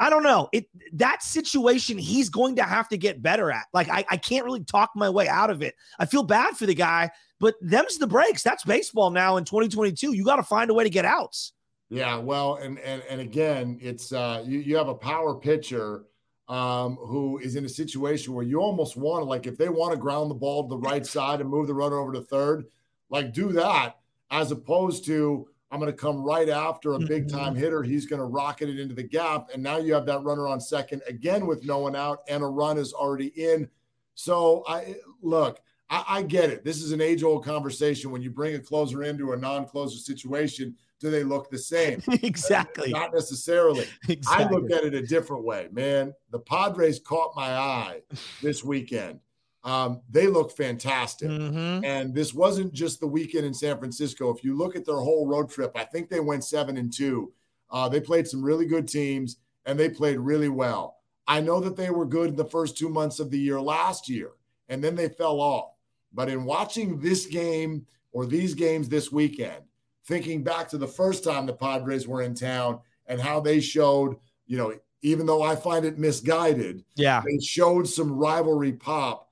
I 0.00 0.10
don't 0.10 0.22
know. 0.22 0.48
It 0.52 0.66
that 0.94 1.22
situation 1.22 1.98
he's 1.98 2.28
going 2.28 2.56
to 2.56 2.64
have 2.64 2.88
to 2.88 2.96
get 2.96 3.22
better 3.22 3.50
at. 3.50 3.66
Like 3.72 3.88
I, 3.88 4.04
I 4.10 4.16
can't 4.16 4.44
really 4.44 4.64
talk 4.64 4.90
my 4.94 5.08
way 5.08 5.28
out 5.28 5.50
of 5.50 5.62
it. 5.62 5.74
I 5.98 6.06
feel 6.06 6.22
bad 6.22 6.56
for 6.56 6.66
the 6.66 6.74
guy, 6.74 7.10
but 7.40 7.54
them's 7.60 7.98
the 7.98 8.06
breaks. 8.06 8.42
That's 8.42 8.64
baseball 8.64 9.10
now 9.10 9.36
in 9.36 9.44
2022. 9.44 10.12
You 10.12 10.24
got 10.24 10.36
to 10.36 10.42
find 10.42 10.70
a 10.70 10.74
way 10.74 10.84
to 10.84 10.90
get 10.90 11.04
outs. 11.04 11.52
Yeah, 11.90 12.16
well, 12.16 12.56
and 12.56 12.78
and 12.80 13.02
and 13.08 13.20
again, 13.20 13.78
it's 13.80 14.12
uh 14.12 14.42
you, 14.44 14.58
you 14.58 14.76
have 14.76 14.88
a 14.88 14.94
power 14.94 15.34
pitcher 15.34 16.04
um 16.48 16.96
who 16.96 17.38
is 17.38 17.56
in 17.56 17.64
a 17.64 17.68
situation 17.68 18.34
where 18.34 18.44
you 18.44 18.60
almost 18.60 18.96
want 18.96 19.22
to 19.22 19.24
like 19.24 19.46
if 19.46 19.56
they 19.56 19.68
want 19.68 19.92
to 19.92 19.98
ground 19.98 20.30
the 20.30 20.34
ball 20.34 20.64
to 20.64 20.68
the 20.68 20.78
right 20.78 21.06
side 21.14 21.40
and 21.40 21.48
move 21.48 21.66
the 21.66 21.74
runner 21.74 21.98
over 21.98 22.12
to 22.12 22.22
third, 22.22 22.66
like 23.10 23.32
do 23.32 23.52
that 23.52 23.98
as 24.30 24.50
opposed 24.50 25.04
to 25.04 25.48
I'm 25.74 25.80
going 25.80 25.90
to 25.90 25.98
come 25.98 26.22
right 26.22 26.48
after 26.48 26.92
a 26.92 27.00
big 27.00 27.28
time 27.28 27.54
mm-hmm. 27.54 27.62
hitter. 27.64 27.82
He's 27.82 28.06
going 28.06 28.20
to 28.20 28.26
rocket 28.26 28.68
it 28.68 28.78
into 28.78 28.94
the 28.94 29.02
gap. 29.02 29.48
And 29.52 29.60
now 29.60 29.78
you 29.78 29.92
have 29.94 30.06
that 30.06 30.22
runner 30.22 30.46
on 30.46 30.60
second 30.60 31.02
again 31.08 31.48
with 31.48 31.64
no 31.64 31.80
one 31.80 31.96
out, 31.96 32.20
and 32.28 32.44
a 32.44 32.46
run 32.46 32.78
is 32.78 32.92
already 32.92 33.32
in. 33.34 33.68
So 34.14 34.62
I 34.68 34.94
look, 35.20 35.60
I, 35.90 36.04
I 36.08 36.22
get 36.22 36.50
it. 36.50 36.64
This 36.64 36.80
is 36.80 36.92
an 36.92 37.00
age 37.00 37.24
old 37.24 37.44
conversation. 37.44 38.12
When 38.12 38.22
you 38.22 38.30
bring 38.30 38.54
a 38.54 38.60
closer 38.60 39.02
into 39.02 39.32
a 39.32 39.36
non 39.36 39.66
closer 39.66 39.98
situation, 39.98 40.76
do 41.00 41.10
they 41.10 41.24
look 41.24 41.50
the 41.50 41.58
same? 41.58 42.00
exactly. 42.22 42.92
Not 42.92 43.12
necessarily. 43.12 43.88
Exactly. 44.08 44.46
I 44.46 44.48
look 44.48 44.70
at 44.70 44.84
it 44.84 44.94
a 44.94 45.04
different 45.04 45.42
way, 45.42 45.66
man. 45.72 46.14
The 46.30 46.38
Padres 46.38 47.00
caught 47.00 47.34
my 47.34 47.50
eye 47.50 48.02
this 48.40 48.62
weekend. 48.62 49.18
Um, 49.64 50.02
they 50.10 50.26
look 50.26 50.54
fantastic. 50.54 51.30
Mm-hmm. 51.30 51.84
And 51.84 52.14
this 52.14 52.34
wasn't 52.34 52.72
just 52.72 53.00
the 53.00 53.06
weekend 53.06 53.46
in 53.46 53.54
San 53.54 53.78
Francisco. 53.78 54.34
If 54.34 54.44
you 54.44 54.56
look 54.56 54.76
at 54.76 54.84
their 54.84 54.98
whole 54.98 55.26
road 55.26 55.50
trip, 55.50 55.72
I 55.74 55.84
think 55.84 56.10
they 56.10 56.20
went 56.20 56.44
seven 56.44 56.76
and 56.76 56.92
two. 56.92 57.32
Uh, 57.70 57.88
they 57.88 58.00
played 58.00 58.28
some 58.28 58.44
really 58.44 58.66
good 58.66 58.86
teams 58.86 59.38
and 59.64 59.78
they 59.78 59.88
played 59.88 60.18
really 60.18 60.50
well. 60.50 60.98
I 61.26 61.40
know 61.40 61.60
that 61.60 61.76
they 61.76 61.90
were 61.90 62.04
good 62.04 62.28
in 62.30 62.36
the 62.36 62.44
first 62.44 62.76
two 62.76 62.90
months 62.90 63.18
of 63.18 63.30
the 63.30 63.38
year 63.38 63.58
last 63.60 64.10
year, 64.10 64.32
and 64.68 64.84
then 64.84 64.94
they 64.94 65.08
fell 65.08 65.40
off. 65.40 65.70
But 66.12 66.28
in 66.28 66.44
watching 66.44 67.00
this 67.00 67.24
game 67.24 67.86
or 68.12 68.26
these 68.26 68.54
games 68.54 68.88
this 68.88 69.10
weekend, 69.10 69.64
thinking 70.06 70.44
back 70.44 70.68
to 70.68 70.78
the 70.78 70.86
first 70.86 71.24
time 71.24 71.46
the 71.46 71.54
Padres 71.54 72.06
were 72.06 72.20
in 72.20 72.34
town 72.34 72.80
and 73.06 73.18
how 73.18 73.40
they 73.40 73.60
showed, 73.60 74.16
you 74.46 74.58
know, 74.58 74.74
even 75.00 75.24
though 75.24 75.42
I 75.42 75.56
find 75.56 75.86
it 75.86 75.98
misguided, 75.98 76.84
yeah, 76.94 77.22
they 77.24 77.38
showed 77.38 77.88
some 77.88 78.12
rivalry 78.12 78.72
pop 78.72 79.30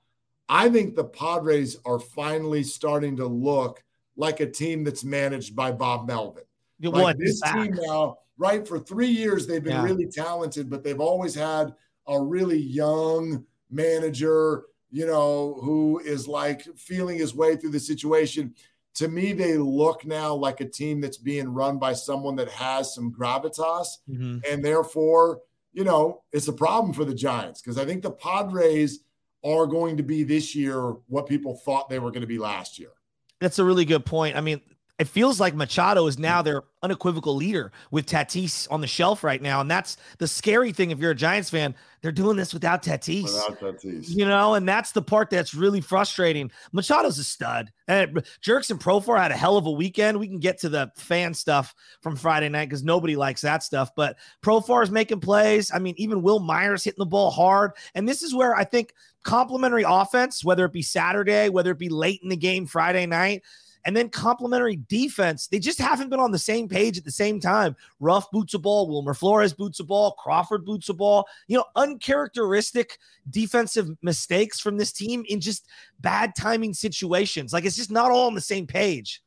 I 0.49 0.69
think 0.69 0.95
the 0.95 1.05
Padres 1.05 1.77
are 1.85 1.99
finally 1.99 2.63
starting 2.63 3.15
to 3.17 3.27
look 3.27 3.83
like 4.15 4.39
a 4.39 4.49
team 4.49 4.83
that's 4.83 5.03
managed 5.03 5.55
by 5.55 5.71
Bob 5.71 6.07
Melvin. 6.07 6.43
Like 6.81 7.17
this 7.17 7.39
back. 7.41 7.55
team 7.55 7.77
now, 7.81 8.17
right? 8.37 8.67
For 8.67 8.77
three 8.77 9.07
years, 9.07 9.47
they've 9.47 9.63
been 9.63 9.73
yeah. 9.73 9.83
really 9.83 10.07
talented, 10.07 10.69
but 10.69 10.83
they've 10.83 10.99
always 10.99 11.33
had 11.33 11.73
a 12.07 12.21
really 12.21 12.59
young 12.59 13.45
manager, 13.71 14.63
you 14.91 15.05
know, 15.05 15.59
who 15.61 15.99
is 15.99 16.27
like 16.27 16.63
feeling 16.75 17.17
his 17.17 17.33
way 17.33 17.55
through 17.55 17.71
the 17.71 17.79
situation. 17.79 18.53
To 18.95 19.07
me, 19.07 19.33
they 19.33 19.57
look 19.57 20.05
now 20.05 20.35
like 20.35 20.61
a 20.61 20.69
team 20.69 20.99
that's 20.99 21.17
being 21.17 21.47
run 21.47 21.79
by 21.79 21.93
someone 21.93 22.35
that 22.35 22.49
has 22.49 22.93
some 22.93 23.11
gravitas. 23.13 23.87
Mm-hmm. 24.09 24.39
And 24.47 24.63
therefore, 24.63 25.39
you 25.71 25.85
know, 25.85 26.21
it's 26.33 26.49
a 26.49 26.53
problem 26.53 26.93
for 26.93 27.05
the 27.05 27.15
Giants 27.15 27.61
because 27.61 27.77
I 27.77 27.85
think 27.85 28.03
the 28.03 28.11
Padres– 28.11 28.99
are 29.43 29.65
going 29.65 29.97
to 29.97 30.03
be 30.03 30.23
this 30.23 30.55
year 30.55 30.95
what 31.07 31.27
people 31.27 31.55
thought 31.55 31.89
they 31.89 31.99
were 31.99 32.11
going 32.11 32.21
to 32.21 32.27
be 32.27 32.37
last 32.37 32.79
year. 32.79 32.91
That's 33.39 33.59
a 33.59 33.63
really 33.63 33.85
good 33.85 34.05
point. 34.05 34.37
I 34.37 34.41
mean, 34.41 34.61
it 34.99 35.07
feels 35.07 35.39
like 35.39 35.55
Machado 35.55 36.05
is 36.05 36.19
now 36.19 36.43
their 36.43 36.63
unequivocal 36.83 37.35
leader 37.35 37.71
with 37.89 38.05
Tatis 38.05 38.67
on 38.69 38.79
the 38.79 38.87
shelf 38.87 39.23
right 39.23 39.41
now. 39.41 39.59
And 39.59 39.69
that's 39.69 39.97
the 40.19 40.27
scary 40.27 40.71
thing 40.71 40.91
if 40.91 40.99
you're 40.99 41.11
a 41.11 41.15
Giants 41.15 41.49
fan. 41.49 41.73
They're 42.01 42.11
doing 42.11 42.37
this 42.37 42.53
without 42.53 42.83
Tatis. 42.83 43.23
Without 43.23 43.59
Tatis. 43.59 44.09
You 44.09 44.25
know, 44.25 44.53
and 44.53 44.69
that's 44.69 44.91
the 44.91 45.01
part 45.01 45.31
that's 45.31 45.55
really 45.55 45.81
frustrating. 45.81 46.51
Machado's 46.73 47.17
a 47.17 47.23
stud. 47.23 47.71
and 47.87 48.23
Jurickson 48.43 48.79
Profar 48.79 49.17
had 49.17 49.31
a 49.31 49.37
hell 49.37 49.57
of 49.57 49.65
a 49.65 49.71
weekend. 49.71 50.19
We 50.19 50.27
can 50.27 50.39
get 50.39 50.59
to 50.59 50.69
the 50.69 50.91
fan 50.95 51.33
stuff 51.33 51.73
from 52.01 52.15
Friday 52.15 52.49
night 52.49 52.69
because 52.69 52.83
nobody 52.83 53.15
likes 53.15 53.41
that 53.41 53.63
stuff. 53.63 53.95
But 53.95 54.17
Profar 54.43 54.83
is 54.83 54.91
making 54.91 55.21
plays. 55.21 55.71
I 55.73 55.79
mean, 55.79 55.95
even 55.97 56.21
Wil 56.21 56.39
Myers 56.39 56.83
hitting 56.83 56.99
the 56.99 57.05
ball 57.07 57.31
hard. 57.31 57.71
And 57.95 58.07
this 58.07 58.21
is 58.21 58.35
where 58.35 58.53
I 58.53 58.63
think 58.63 58.93
complementary 59.23 59.85
offense, 59.87 60.45
whether 60.45 60.65
it 60.65 60.73
be 60.73 60.83
Saturday, 60.83 61.49
whether 61.49 61.71
it 61.71 61.79
be 61.79 61.89
late 61.89 62.19
in 62.21 62.29
the 62.29 62.37
game 62.37 62.67
Friday 62.67 63.07
night, 63.07 63.41
and 63.85 63.95
then 63.95 64.09
complementary 64.09 64.77
defense. 64.87 65.47
They 65.47 65.59
just 65.59 65.79
haven't 65.79 66.09
been 66.09 66.19
on 66.19 66.31
the 66.31 66.39
same 66.39 66.67
page 66.67 66.97
at 66.97 67.03
the 67.03 67.11
same 67.11 67.39
time. 67.39 67.75
Ruf 67.99 68.29
boots 68.31 68.53
a 68.53 68.59
ball, 68.59 68.87
Wilmer 68.87 69.13
Flores 69.13 69.53
boots 69.53 69.79
a 69.79 69.83
ball, 69.83 70.13
Crawford 70.13 70.65
boots 70.65 70.89
a 70.89 70.93
ball. 70.93 71.27
You 71.47 71.57
know, 71.57 71.65
uncharacteristic 71.75 72.97
defensive 73.29 73.89
mistakes 74.01 74.59
from 74.59 74.77
this 74.77 74.91
team 74.91 75.25
in 75.27 75.41
just 75.41 75.67
bad 75.99 76.35
timing 76.35 76.73
situations. 76.73 77.53
Like 77.53 77.65
it's 77.65 77.75
just 77.75 77.91
not 77.91 78.11
all 78.11 78.27
on 78.27 78.35
the 78.35 78.41
same 78.41 78.67
page. 78.67 79.21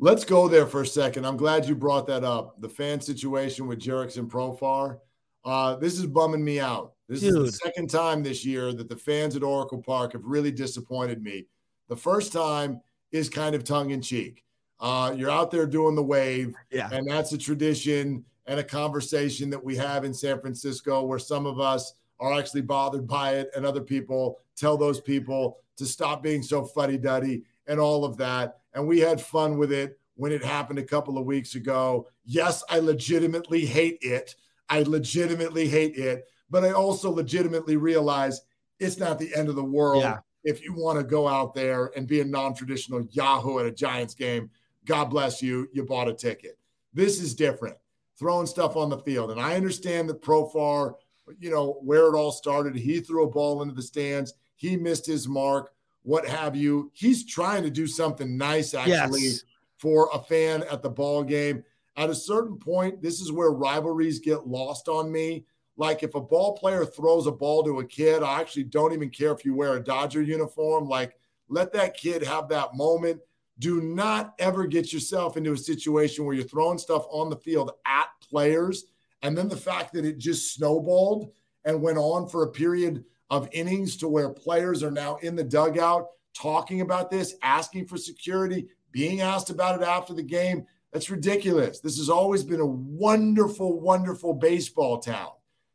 Let's 0.00 0.24
go 0.24 0.46
there 0.46 0.66
for 0.66 0.82
a 0.82 0.86
second. 0.86 1.26
I'm 1.26 1.36
glad 1.36 1.66
you 1.66 1.74
brought 1.74 2.06
that 2.06 2.22
up. 2.22 2.60
The 2.60 2.68
fan 2.68 3.00
situation 3.00 3.66
with 3.66 3.80
Jurickson 3.80 4.28
Profar. 4.28 4.98
Uh, 5.44 5.76
this 5.76 5.98
is 5.98 6.06
bumming 6.06 6.44
me 6.44 6.60
out. 6.60 6.92
This 7.08 7.20
Dude. 7.20 7.46
is 7.46 7.52
the 7.52 7.58
second 7.64 7.88
time 7.90 8.22
this 8.22 8.44
year 8.44 8.72
that 8.72 8.88
the 8.88 8.96
fans 8.96 9.34
at 9.34 9.42
Oracle 9.42 9.82
Park 9.82 10.12
have 10.12 10.24
really 10.24 10.52
disappointed 10.52 11.22
me. 11.22 11.46
The 11.88 11.96
first 11.96 12.32
time 12.32 12.80
is 13.12 13.28
kind 13.28 13.54
of 13.54 13.64
tongue 13.64 13.90
in 13.90 14.00
cheek. 14.00 14.44
Uh, 14.80 15.12
you're 15.16 15.30
out 15.30 15.50
there 15.50 15.66
doing 15.66 15.94
the 15.94 16.02
wave, 16.02 16.54
yeah. 16.70 16.88
and 16.92 17.08
that's 17.08 17.32
a 17.32 17.38
tradition 17.38 18.24
and 18.46 18.60
a 18.60 18.64
conversation 18.64 19.50
that 19.50 19.62
we 19.62 19.76
have 19.76 20.04
in 20.04 20.14
San 20.14 20.40
Francisco 20.40 21.02
where 21.02 21.18
some 21.18 21.46
of 21.46 21.58
us 21.58 21.94
are 22.20 22.32
actually 22.38 22.62
bothered 22.62 23.06
by 23.06 23.34
it, 23.34 23.50
and 23.56 23.66
other 23.66 23.80
people 23.80 24.38
tell 24.56 24.76
those 24.76 25.00
people 25.00 25.58
to 25.76 25.84
stop 25.84 26.22
being 26.22 26.42
so 26.42 26.64
fuddy 26.64 26.98
duddy 26.98 27.42
and 27.66 27.78
all 27.78 28.04
of 28.04 28.16
that. 28.16 28.58
And 28.74 28.86
we 28.86 28.98
had 29.00 29.20
fun 29.20 29.58
with 29.58 29.72
it 29.72 29.98
when 30.14 30.32
it 30.32 30.44
happened 30.44 30.78
a 30.78 30.84
couple 30.84 31.18
of 31.18 31.26
weeks 31.26 31.54
ago. 31.54 32.08
Yes, 32.24 32.64
I 32.68 32.78
legitimately 32.78 33.64
hate 33.64 33.98
it. 34.00 34.34
I 34.68 34.82
legitimately 34.82 35.68
hate 35.68 35.96
it, 35.96 36.24
but 36.50 36.64
I 36.64 36.72
also 36.72 37.10
legitimately 37.10 37.76
realize 37.76 38.42
it's 38.78 38.98
not 38.98 39.18
the 39.18 39.34
end 39.34 39.48
of 39.48 39.56
the 39.56 39.64
world. 39.64 40.02
Yeah 40.02 40.18
if 40.48 40.64
you 40.64 40.72
want 40.72 40.98
to 40.98 41.04
go 41.04 41.28
out 41.28 41.54
there 41.54 41.92
and 41.94 42.06
be 42.06 42.20
a 42.20 42.24
non-traditional 42.24 43.02
Yahoo 43.10 43.58
at 43.58 43.66
a 43.66 43.70
Giants 43.70 44.14
game, 44.14 44.50
God 44.84 45.06
bless 45.06 45.42
you. 45.42 45.68
You 45.72 45.84
bought 45.84 46.08
a 46.08 46.14
ticket. 46.14 46.58
This 46.94 47.20
is 47.20 47.34
different. 47.34 47.76
throwing 48.18 48.46
stuff 48.46 48.76
on 48.76 48.90
the 48.90 48.98
field. 48.98 49.30
And 49.30 49.40
I 49.40 49.54
understand 49.54 50.08
that 50.08 50.22
Profar, 50.22 50.94
you 51.38 51.50
know, 51.50 51.78
where 51.82 52.08
it 52.08 52.16
all 52.16 52.32
started, 52.32 52.74
he 52.74 53.00
threw 53.00 53.24
a 53.24 53.30
ball 53.30 53.62
into 53.62 53.74
the 53.74 53.82
stands, 53.82 54.34
he 54.56 54.76
missed 54.76 55.06
his 55.06 55.28
mark, 55.28 55.72
what 56.02 56.26
have 56.26 56.56
you. 56.56 56.90
He's 56.94 57.24
trying 57.24 57.62
to 57.62 57.70
do 57.70 57.86
something 57.86 58.36
nice, 58.36 58.74
actually, 58.74 59.22
yes. 59.22 59.44
for 59.76 60.08
a 60.12 60.18
fan 60.18 60.64
at 60.64 60.82
the 60.82 60.90
ball 60.90 61.22
game. 61.22 61.62
At 61.96 62.10
a 62.10 62.14
certain 62.14 62.56
point, 62.56 63.02
this 63.02 63.20
is 63.20 63.30
where 63.30 63.50
rivalries 63.50 64.18
get 64.20 64.46
lost 64.46 64.88
on 64.88 65.12
me. 65.12 65.44
Like 65.78 66.02
if 66.02 66.16
a 66.16 66.20
ball 66.20 66.58
player 66.58 66.84
throws 66.84 67.28
a 67.28 67.32
ball 67.32 67.62
to 67.62 67.78
a 67.78 67.86
kid, 67.86 68.24
I 68.24 68.40
actually 68.40 68.64
don't 68.64 68.92
even 68.92 69.10
care 69.10 69.32
if 69.32 69.44
you 69.44 69.54
wear 69.54 69.76
a 69.76 69.82
Dodger 69.82 70.20
uniform. 70.20 70.88
Like, 70.88 71.16
let 71.48 71.72
that 71.72 71.96
kid 71.96 72.22
have 72.24 72.48
that 72.48 72.74
moment. 72.74 73.20
Do 73.60 73.80
not 73.80 74.34
ever 74.40 74.66
get 74.66 74.92
yourself 74.92 75.36
into 75.36 75.52
a 75.52 75.56
situation 75.56 76.24
where 76.24 76.34
you're 76.34 76.44
throwing 76.44 76.78
stuff 76.78 77.06
on 77.10 77.30
the 77.30 77.36
field 77.36 77.70
at 77.86 78.08
players. 78.20 78.86
And 79.22 79.38
then 79.38 79.48
the 79.48 79.56
fact 79.56 79.92
that 79.94 80.04
it 80.04 80.18
just 80.18 80.52
snowballed 80.52 81.30
and 81.64 81.80
went 81.80 81.98
on 81.98 82.28
for 82.28 82.42
a 82.42 82.50
period 82.50 83.04
of 83.30 83.48
innings 83.52 83.96
to 83.98 84.08
where 84.08 84.30
players 84.30 84.82
are 84.82 84.90
now 84.90 85.16
in 85.16 85.36
the 85.36 85.44
dugout 85.44 86.08
talking 86.34 86.80
about 86.80 87.08
this, 87.08 87.36
asking 87.42 87.86
for 87.86 87.96
security, 87.96 88.66
being 88.90 89.20
asked 89.20 89.50
about 89.50 89.80
it 89.80 89.86
after 89.86 90.12
the 90.12 90.22
game. 90.22 90.66
That's 90.92 91.10
ridiculous. 91.10 91.78
This 91.78 91.98
has 91.98 92.08
always 92.08 92.42
been 92.42 92.60
a 92.60 92.66
wonderful, 92.66 93.80
wonderful 93.80 94.34
baseball 94.34 94.98
town. 94.98 95.30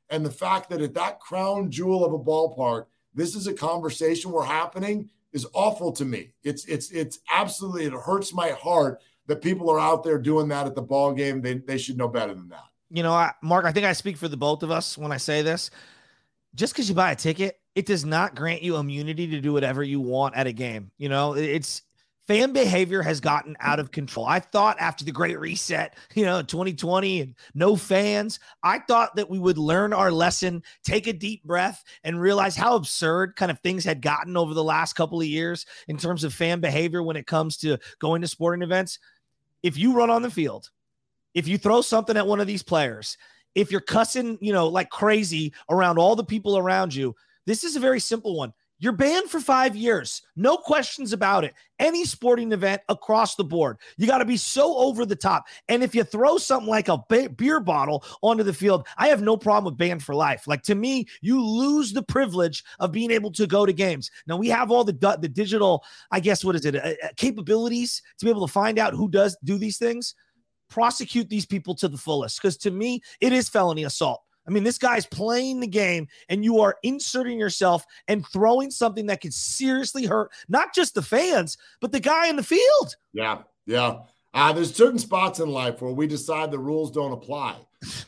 And 0.10 0.26
the 0.26 0.32
fact 0.32 0.70
that 0.70 0.82
at 0.82 0.94
that 0.94 1.20
crown 1.20 1.72
jewel 1.72 2.06
of 2.06 2.14
a 2.14 2.20
ballpark, 2.20 2.86
this 3.14 3.36
is 3.36 3.48
a 3.48 3.54
conversation 3.54 4.32
we're 4.32 4.44
happening 4.44 5.10
is 5.32 5.48
awful 5.54 5.92
to 5.94 6.06
me. 6.06 6.34
It's 6.44 6.66
it's 6.66 6.92
it's 6.92 7.20
absolutely 7.32 7.86
it 7.86 7.94
hurts 7.94 8.34
my 8.34 8.50
heart 8.50 9.02
that 9.28 9.42
people 9.42 9.70
are 9.70 9.80
out 9.80 10.04
there 10.04 10.18
doing 10.18 10.48
that 10.50 10.68
at 10.68 10.76
the 10.76 10.82
ball 10.82 11.14
game. 11.14 11.42
They 11.42 11.56
they 11.56 11.78
should 11.78 11.98
know 11.98 12.08
better 12.08 12.34
than 12.34 12.50
that. 12.50 12.66
You 12.90 13.02
know, 13.02 13.14
I, 13.14 13.32
Mark, 13.42 13.66
I 13.66 13.72
think 13.72 13.86
I 13.86 13.94
speak 13.94 14.18
for 14.18 14.28
the 14.28 14.38
both 14.38 14.62
of 14.62 14.70
us 14.70 14.98
when 14.98 15.12
I 15.12 15.18
say 15.18 15.42
this. 15.42 15.72
Just 16.54 16.74
because 16.74 16.88
you 16.88 16.94
buy 16.94 17.12
a 17.12 17.16
ticket, 17.16 17.60
it 17.74 17.88
does 17.88 18.06
not 18.06 18.36
grant 18.36 18.62
you 18.62 18.78
immunity 18.78 19.28
to 19.28 19.42
do 19.42 19.52
whatever 19.52 19.82
you 19.82 20.00
want 20.00 20.36
at 20.36 20.46
a 20.46 20.52
game. 20.52 20.92
You 21.00 21.10
know, 21.10 21.34
it's 21.34 21.82
fan 22.28 22.54
behavior 22.54 23.02
has 23.02 23.20
gotten 23.20 23.56
out 23.60 23.80
of 23.80 23.92
control. 23.92 24.26
I 24.26 24.40
thought 24.40 24.78
after 24.80 25.04
the 25.04 25.12
great 25.12 25.40
reset, 25.40 25.96
you 26.14 26.26
know, 26.26 26.42
2020 26.42 27.22
and 27.22 27.36
no 27.54 27.76
fans, 27.76 28.40
I 28.62 28.80
thought 28.80 29.16
that 29.16 29.30
we 29.30 29.40
would 29.40 29.58
learn 29.58 29.94
our 29.94 30.12
lesson, 30.12 30.64
take 30.84 31.08
a 31.08 31.14
deep 31.14 31.44
breath, 31.44 31.84
and 32.04 32.20
realize 32.20 32.56
how 32.56 32.76
absurd 32.76 33.36
kind 33.36 33.52
of 33.52 33.60
things 33.60 33.84
had 33.84 34.02
gotten 34.02 34.38
over 34.38 34.54
the 34.54 34.64
last 34.64 34.94
couple 34.94 35.20
of 35.20 35.28
years 35.28 35.66
in 35.88 35.98
terms 35.98 36.24
of 36.24 36.34
fan 36.34 36.60
behavior 36.60 37.04
when 37.04 37.18
it 37.18 37.28
comes 37.28 37.58
to 37.58 37.78
going 38.00 38.22
to 38.22 38.28
sporting 38.28 38.64
events. 38.64 39.00
If 39.62 39.78
you 39.78 39.94
run 39.94 40.10
on 40.10 40.22
the 40.22 40.32
field, 40.32 40.70
if 41.34 41.48
you 41.48 41.58
throw 41.58 41.82
something 41.82 42.18
at 42.18 42.28
one 42.28 42.40
of 42.40 42.48
these 42.48 42.64
players, 42.64 43.18
if 43.56 43.72
you're 43.72 43.82
cussing, 43.82 44.38
you 44.42 44.54
know, 44.54 44.68
like 44.68 44.90
crazy 44.90 45.54
around 45.70 45.98
all 45.98 46.16
the 46.16 46.24
people 46.24 46.58
around 46.58 46.94
you, 46.94 47.16
this 47.46 47.64
is 47.64 47.76
a 47.76 47.80
very 47.80 48.00
simple 48.00 48.36
one 48.36 48.54
you're 48.80 48.92
banned 48.92 49.30
for 49.30 49.40
five 49.40 49.76
years. 49.76 50.22
No 50.36 50.58
questions 50.58 51.14
about 51.14 51.44
it. 51.44 51.54
Any 51.80 52.06
sporting 52.06 52.52
event 52.52 52.82
across 52.90 53.36
the 53.36 53.44
board. 53.44 53.78
You 53.98 54.08
got 54.08 54.18
to 54.18 54.26
be 54.26 54.38
so 54.38 54.76
over 54.78 55.06
the 55.06 55.16
top. 55.16 55.46
And 55.70 55.84
if 55.84 55.96
you 55.96 56.04
throw 56.04 56.38
something 56.38 56.70
like 56.70 56.90
a 56.90 57.04
beer 57.38 57.60
bottle 57.60 58.04
onto 58.22 58.44
the 58.44 58.54
field, 58.54 58.88
I 58.98 59.08
have 59.08 59.22
no 59.22 59.38
problem 59.38 59.72
with 59.72 59.78
banned 59.78 60.04
for 60.04 60.16
life. 60.16 60.48
Like 60.48 60.64
to 60.64 60.76
me, 60.76 61.08
you 61.22 61.42
lose 61.42 61.94
the 61.94 62.04
privilege 62.04 62.64
of 62.80 62.92
being 62.92 63.12
able 63.12 63.32
to 63.34 63.48
go 63.48 63.66
to 63.66 63.74
games. 63.74 64.12
Now 64.28 64.38
we 64.38 64.50
have 64.50 64.72
all 64.72 64.84
the 64.84 65.18
the 65.22 65.30
digital, 65.30 65.84
I 66.12 66.20
guess, 66.20 66.44
what 66.44 66.56
is 66.56 66.66
it, 66.66 66.76
uh, 66.76 66.80
uh, 66.80 67.10
capabilities 67.16 68.02
to 68.20 68.26
be 68.26 68.32
able 68.32 68.46
to 68.48 68.52
find 68.52 68.80
out 68.80 68.94
who 68.94 69.10
does 69.10 69.38
do 69.44 69.58
these 69.58 69.78
things. 69.78 70.16
Prosecute 70.70 71.30
these 71.30 71.46
people 71.46 71.76
to 71.76 71.88
the 71.88 71.98
fullest 71.98 72.42
because 72.42 72.58
to 72.58 72.72
me, 72.72 73.02
it 73.22 73.32
is 73.32 73.48
felony 73.48 73.84
assault. 73.84 74.22
I 74.48 74.52
mean, 74.52 74.64
this 74.64 74.78
guy's 74.78 75.06
playing 75.06 75.60
the 75.60 75.68
game 75.68 76.08
and 76.30 76.44
you 76.44 76.60
are 76.60 76.78
inserting 76.84 77.40
yourself 77.40 77.86
and 78.08 78.26
throwing 78.28 78.72
something 78.72 79.06
that 79.08 79.22
could 79.22 79.34
seriously 79.34 80.06
hurt 80.06 80.32
not 80.50 80.74
just 80.74 80.96
the 80.96 81.02
fans, 81.02 81.58
but 81.80 81.92
the 81.92 82.00
guy 82.00 82.28
in 82.28 82.36
the 82.36 82.44
field. 82.44 82.96
Yeah. 83.14 83.44
Yeah. 83.66 84.00
Uh, 84.34 84.52
there's 84.52 84.74
certain 84.74 85.00
spots 85.00 85.40
in 85.40 85.50
life 85.50 85.82
where 85.82 85.94
we 85.94 86.08
decide 86.08 86.52
the 86.52 86.60
rules 86.60 86.92
don't 86.92 87.12
apply. 87.12 87.56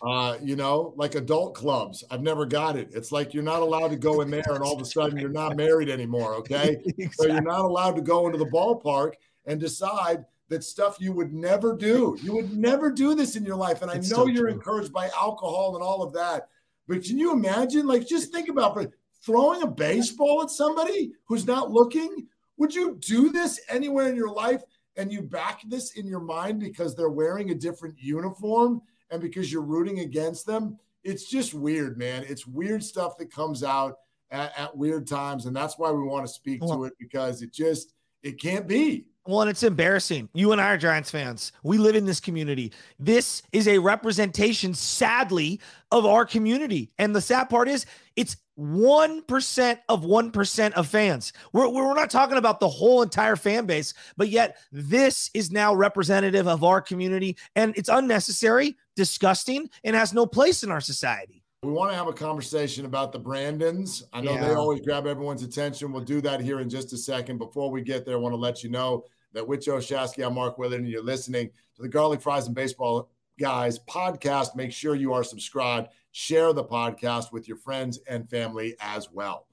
Uh, 0.02 0.38
you 0.42 0.56
know, 0.56 0.94
like 0.96 1.16
adult 1.16 1.54
clubs. 1.54 2.04
I've 2.10 2.22
never 2.22 2.46
got 2.46 2.78
it. 2.78 2.90
It's 2.94 3.12
like 3.12 3.34
you're 3.34 3.44
not 3.44 3.62
allowed 3.62 3.90
to 3.90 3.98
go 3.98 4.22
in 4.22 4.32
there 4.32 4.44
and 4.48 4.64
all 4.64 4.74
of 4.74 4.82
a 4.82 4.86
sudden 4.86 5.20
you're 5.20 5.30
not 5.30 5.58
married 5.58 5.90
anymore. 5.90 6.36
Okay. 6.36 6.78
exactly. 6.86 7.10
So 7.14 7.28
you're 7.28 7.42
not 7.42 7.66
allowed 7.66 7.96
to 7.98 8.02
go 8.02 8.26
into 8.26 8.38
the 8.38 8.46
ballpark 8.46 9.14
and 9.46 9.60
decide 9.60 10.26
that 10.50 10.64
stuff 10.64 10.98
you 11.00 11.12
would 11.12 11.34
never 11.34 11.76
do. 11.76 12.18
You 12.22 12.34
would 12.36 12.56
never 12.56 12.92
do 12.92 13.16
this 13.16 13.36
in 13.36 13.44
your 13.44 13.56
life. 13.56 13.82
And 13.82 13.90
I 13.90 13.96
it's 13.96 14.12
know 14.12 14.28
you're 14.28 14.46
true. 14.46 14.54
encouraged 14.54 14.94
by 14.94 15.10
alcohol 15.18 15.76
and 15.76 15.84
all 15.84 16.04
of 16.04 16.14
that. 16.14 16.50
But 16.88 17.04
can 17.04 17.18
you 17.18 17.32
imagine? 17.32 17.88
Like, 17.88 18.08
just 18.08 18.32
think 18.32 18.50
about 18.50 18.78
throwing 19.26 19.64
a 19.64 19.68
baseball 19.68 20.44
at 20.44 20.52
somebody 20.52 21.14
who's 21.26 21.48
not 21.48 21.72
looking. 21.72 22.28
Would 22.58 22.76
you 22.76 22.98
do 23.00 23.32
this 23.32 23.60
anywhere 23.70 24.08
in 24.08 24.16
your 24.16 24.32
life? 24.32 24.62
And 24.98 25.12
you 25.12 25.24
back 25.24 25.62
this 25.68 25.94
in 25.94 26.08
your 26.08 26.22
mind 26.22 26.60
because 26.60 26.96
they're 26.96 27.10
wearing 27.10 27.50
a 27.50 27.56
different 27.56 27.96
uniform 27.98 28.82
and 29.10 29.22
because 29.22 29.52
you're 29.52 29.62
rooting 29.62 30.00
against 30.00 30.46
them. 30.46 30.78
It's 31.04 31.30
just 31.30 31.54
weird, 31.54 31.98
man. 31.98 32.24
It's 32.28 32.48
weird 32.48 32.84
stuff 32.84 33.18
that 33.18 33.32
comes 33.32 33.64
out 33.64 33.98
at, 34.32 34.58
at 34.58 34.78
weird 34.78 35.08
times. 35.08 35.48
And 35.48 35.56
that's 35.56 35.78
why 35.78 35.92
we 35.92 36.04
want 36.04 36.26
to 36.26 36.32
speak 36.32 36.64
well, 36.64 36.78
to 36.78 36.84
it 36.86 36.94
because 36.98 37.42
it 37.42 37.52
just, 37.52 37.95
it 38.26 38.42
can't 38.42 38.68
be. 38.68 39.06
Well, 39.28 39.42
and 39.42 39.50
it's 39.50 39.64
embarrassing. 39.64 40.30
You 40.34 40.52
and 40.52 40.60
I 40.60 40.72
are 40.72 40.78
Giants 40.78 41.10
fans. 41.10 41.52
We 41.64 41.78
live 41.78 41.96
in 41.96 42.06
this 42.06 42.20
community. 42.20 42.74
This 43.00 43.42
is 43.52 43.68
a 43.68 43.80
representation, 43.80 44.74
sadly, 44.74 45.60
of 45.92 46.06
our 46.06 46.26
community. 46.26 46.92
And 47.00 47.16
the 47.16 47.22
sad 47.22 47.50
part 47.50 47.68
is, 47.68 47.86
it's 48.16 48.38
1% 48.60 49.80
of 49.90 50.04
1% 50.04 50.74
of 50.74 50.88
fans. 50.88 51.34
We're, 51.54 51.70
we're 51.70 51.96
not 51.96 52.12
talking 52.12 52.38
about 52.38 52.60
the 52.60 52.70
whole 52.70 53.02
entire 53.02 53.36
fan 53.36 53.66
base, 53.66 53.94
but 54.16 54.30
yet 54.30 54.58
this 54.72 55.32
is 55.34 55.52
now 55.52 55.74
representative 55.74 56.48
of 56.48 56.64
our 56.64 56.82
community. 56.82 57.38
And 57.56 57.76
it's 57.78 57.90
unnecessary, 57.90 58.76
disgusting, 58.96 59.70
and 59.84 59.96
has 59.96 60.14
no 60.14 60.26
place 60.26 60.64
in 60.64 60.72
our 60.72 60.82
society. 60.82 61.45
We 61.66 61.72
want 61.72 61.90
to 61.92 61.98
have 61.98 62.08
a 62.08 62.14
conversation 62.14 62.86
about 62.86 63.12
the 63.12 63.18
Brandons. 63.18 64.04
I 64.14 64.22
know 64.22 64.36
yeah. 64.36 64.50
they 64.50 64.54
always 64.54 64.82
grab 64.82 65.08
everyone's 65.08 65.42
attention. 65.42 65.92
We'll 65.92 66.04
do 66.04 66.22
that 66.22 66.40
here 66.40 66.60
in 66.60 66.70
just 66.70 66.94
a 66.94 66.98
second. 66.98 67.40
Before 67.40 67.72
we 67.72 67.82
get 67.82 68.06
there, 68.06 68.18
I 68.18 68.20
want 68.20 68.34
to 68.34 68.38
let 68.38 68.64
you 68.64 68.70
know 68.70 69.06
that 69.34 69.48
with 69.48 69.66
Joe 69.66 69.78
Shasky, 69.78 70.24
I'm 70.24 70.36
Mark 70.36 70.60
Willard, 70.60 70.82
and 70.82 70.88
you're 70.88 71.02
listening 71.02 71.50
to 71.76 71.82
the 71.82 71.90
Garlic 71.90 72.22
Fries 72.22 72.46
and 72.46 72.54
Baseball 72.56 73.10
Guys 73.40 73.80
podcast. 73.80 74.56
Make 74.56 74.74
sure 74.74 74.94
you 74.94 75.12
are 75.14 75.24
subscribed. 75.24 75.88
Share 76.12 76.54
the 76.54 76.64
podcast 76.64 77.32
with 77.32 77.48
your 77.48 77.58
friends 77.58 78.00
and 78.08 78.30
family 78.30 78.76
as 78.80 79.12
well. 79.12 79.48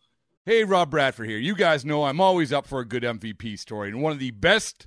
Hey, 0.45 0.65
Rob 0.65 0.91
Bradford 0.91 1.31
here. 1.31 1.39
You 1.39 1.55
guys 1.55 1.83
know 1.83 2.05
I'm 2.05 2.21
always 2.21 2.53
up 2.53 2.67
for 2.67 2.81
a 2.81 2.85
good 2.85 3.05
MVP 3.05 3.59
story, 3.59 3.89
and 3.89 4.03
one 4.03 4.13
of 4.13 4.19
the 4.19 4.33
best 4.33 4.87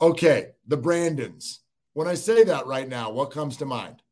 Okay, 0.00 0.48
the 0.66 0.76
Brandons. 0.76 1.60
When 1.92 2.08
I 2.08 2.14
say 2.14 2.44
that 2.44 2.66
right 2.66 2.88
now, 2.88 3.10
what 3.10 3.30
comes 3.30 3.56
to 3.58 3.66
mind? 3.66 4.02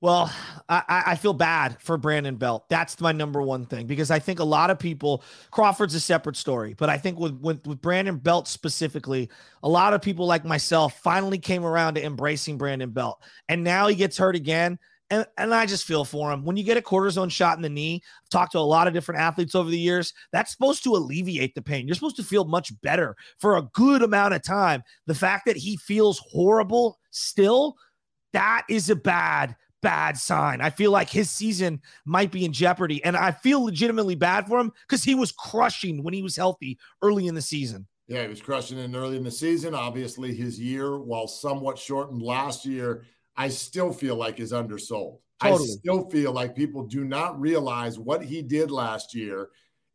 Well, 0.00 0.32
I, 0.68 1.02
I 1.06 1.14
feel 1.16 1.32
bad 1.32 1.76
for 1.82 1.96
Brandon 1.96 2.36
Belt. 2.36 2.68
That's 2.68 3.00
my 3.00 3.10
number 3.10 3.42
one 3.42 3.66
thing 3.66 3.88
because 3.88 4.12
I 4.12 4.20
think 4.20 4.38
a 4.38 4.44
lot 4.44 4.70
of 4.70 4.78
people, 4.78 5.24
Crawford's 5.50 5.96
a 5.96 6.00
separate 6.00 6.36
story, 6.36 6.74
but 6.78 6.88
I 6.88 6.98
think 6.98 7.18
with, 7.18 7.34
with, 7.40 7.66
with 7.66 7.82
Brandon 7.82 8.16
Belt 8.16 8.46
specifically, 8.46 9.28
a 9.64 9.68
lot 9.68 9.94
of 9.94 10.00
people 10.00 10.26
like 10.26 10.44
myself 10.44 11.00
finally 11.00 11.38
came 11.38 11.64
around 11.64 11.94
to 11.94 12.04
embracing 12.04 12.58
Brandon 12.58 12.90
Belt. 12.90 13.20
And 13.48 13.64
now 13.64 13.88
he 13.88 13.96
gets 13.96 14.16
hurt 14.16 14.36
again. 14.36 14.78
And, 15.10 15.26
and 15.38 15.54
I 15.54 15.64
just 15.64 15.86
feel 15.86 16.04
for 16.04 16.30
him. 16.30 16.44
When 16.44 16.56
you 16.56 16.64
get 16.64 16.76
a 16.76 16.82
cortisone 16.82 17.30
shot 17.30 17.56
in 17.56 17.62
the 17.62 17.68
knee, 17.70 18.02
I've 18.04 18.28
talked 18.28 18.52
to 18.52 18.58
a 18.58 18.60
lot 18.60 18.86
of 18.86 18.92
different 18.92 19.20
athletes 19.20 19.54
over 19.54 19.70
the 19.70 19.78
years. 19.78 20.12
That's 20.32 20.52
supposed 20.52 20.84
to 20.84 20.94
alleviate 20.94 21.54
the 21.54 21.62
pain. 21.62 21.88
You're 21.88 21.94
supposed 21.94 22.16
to 22.16 22.22
feel 22.22 22.44
much 22.44 22.78
better 22.82 23.16
for 23.38 23.56
a 23.56 23.68
good 23.72 24.02
amount 24.02 24.34
of 24.34 24.42
time. 24.42 24.82
The 25.06 25.14
fact 25.14 25.46
that 25.46 25.56
he 25.56 25.78
feels 25.78 26.18
horrible 26.30 26.98
still, 27.10 27.76
that 28.34 28.64
is 28.68 28.90
a 28.90 28.96
bad, 28.96 29.56
bad 29.80 30.18
sign. 30.18 30.60
I 30.60 30.68
feel 30.68 30.90
like 30.90 31.08
his 31.08 31.30
season 31.30 31.80
might 32.04 32.30
be 32.30 32.44
in 32.44 32.52
jeopardy. 32.52 33.02
And 33.02 33.16
I 33.16 33.30
feel 33.30 33.64
legitimately 33.64 34.16
bad 34.16 34.46
for 34.46 34.60
him 34.60 34.72
because 34.86 35.04
he 35.04 35.14
was 35.14 35.32
crushing 35.32 36.02
when 36.02 36.12
he 36.12 36.22
was 36.22 36.36
healthy 36.36 36.78
early 37.00 37.28
in 37.28 37.34
the 37.34 37.42
season. 37.42 37.86
Yeah, 38.08 38.22
he 38.22 38.28
was 38.28 38.40
crushing 38.40 38.78
it 38.78 38.94
early 38.94 39.18
in 39.18 39.24
the 39.24 39.30
season. 39.30 39.74
Obviously, 39.74 40.34
his 40.34 40.58
year, 40.58 40.98
while 40.98 41.28
somewhat 41.28 41.78
shortened 41.78 42.22
last 42.22 42.64
year, 42.64 43.04
I 43.38 43.48
still 43.48 43.92
feel 43.92 44.16
like 44.16 44.40
is 44.40 44.52
undersold. 44.52 45.20
Totally. 45.40 45.62
I 45.62 45.66
still 45.66 46.10
feel 46.10 46.32
like 46.32 46.56
people 46.56 46.82
do 46.82 47.04
not 47.04 47.40
realize 47.40 47.96
what 47.96 48.24
he 48.24 48.42
did 48.42 48.72
last 48.72 49.14
year 49.14 49.50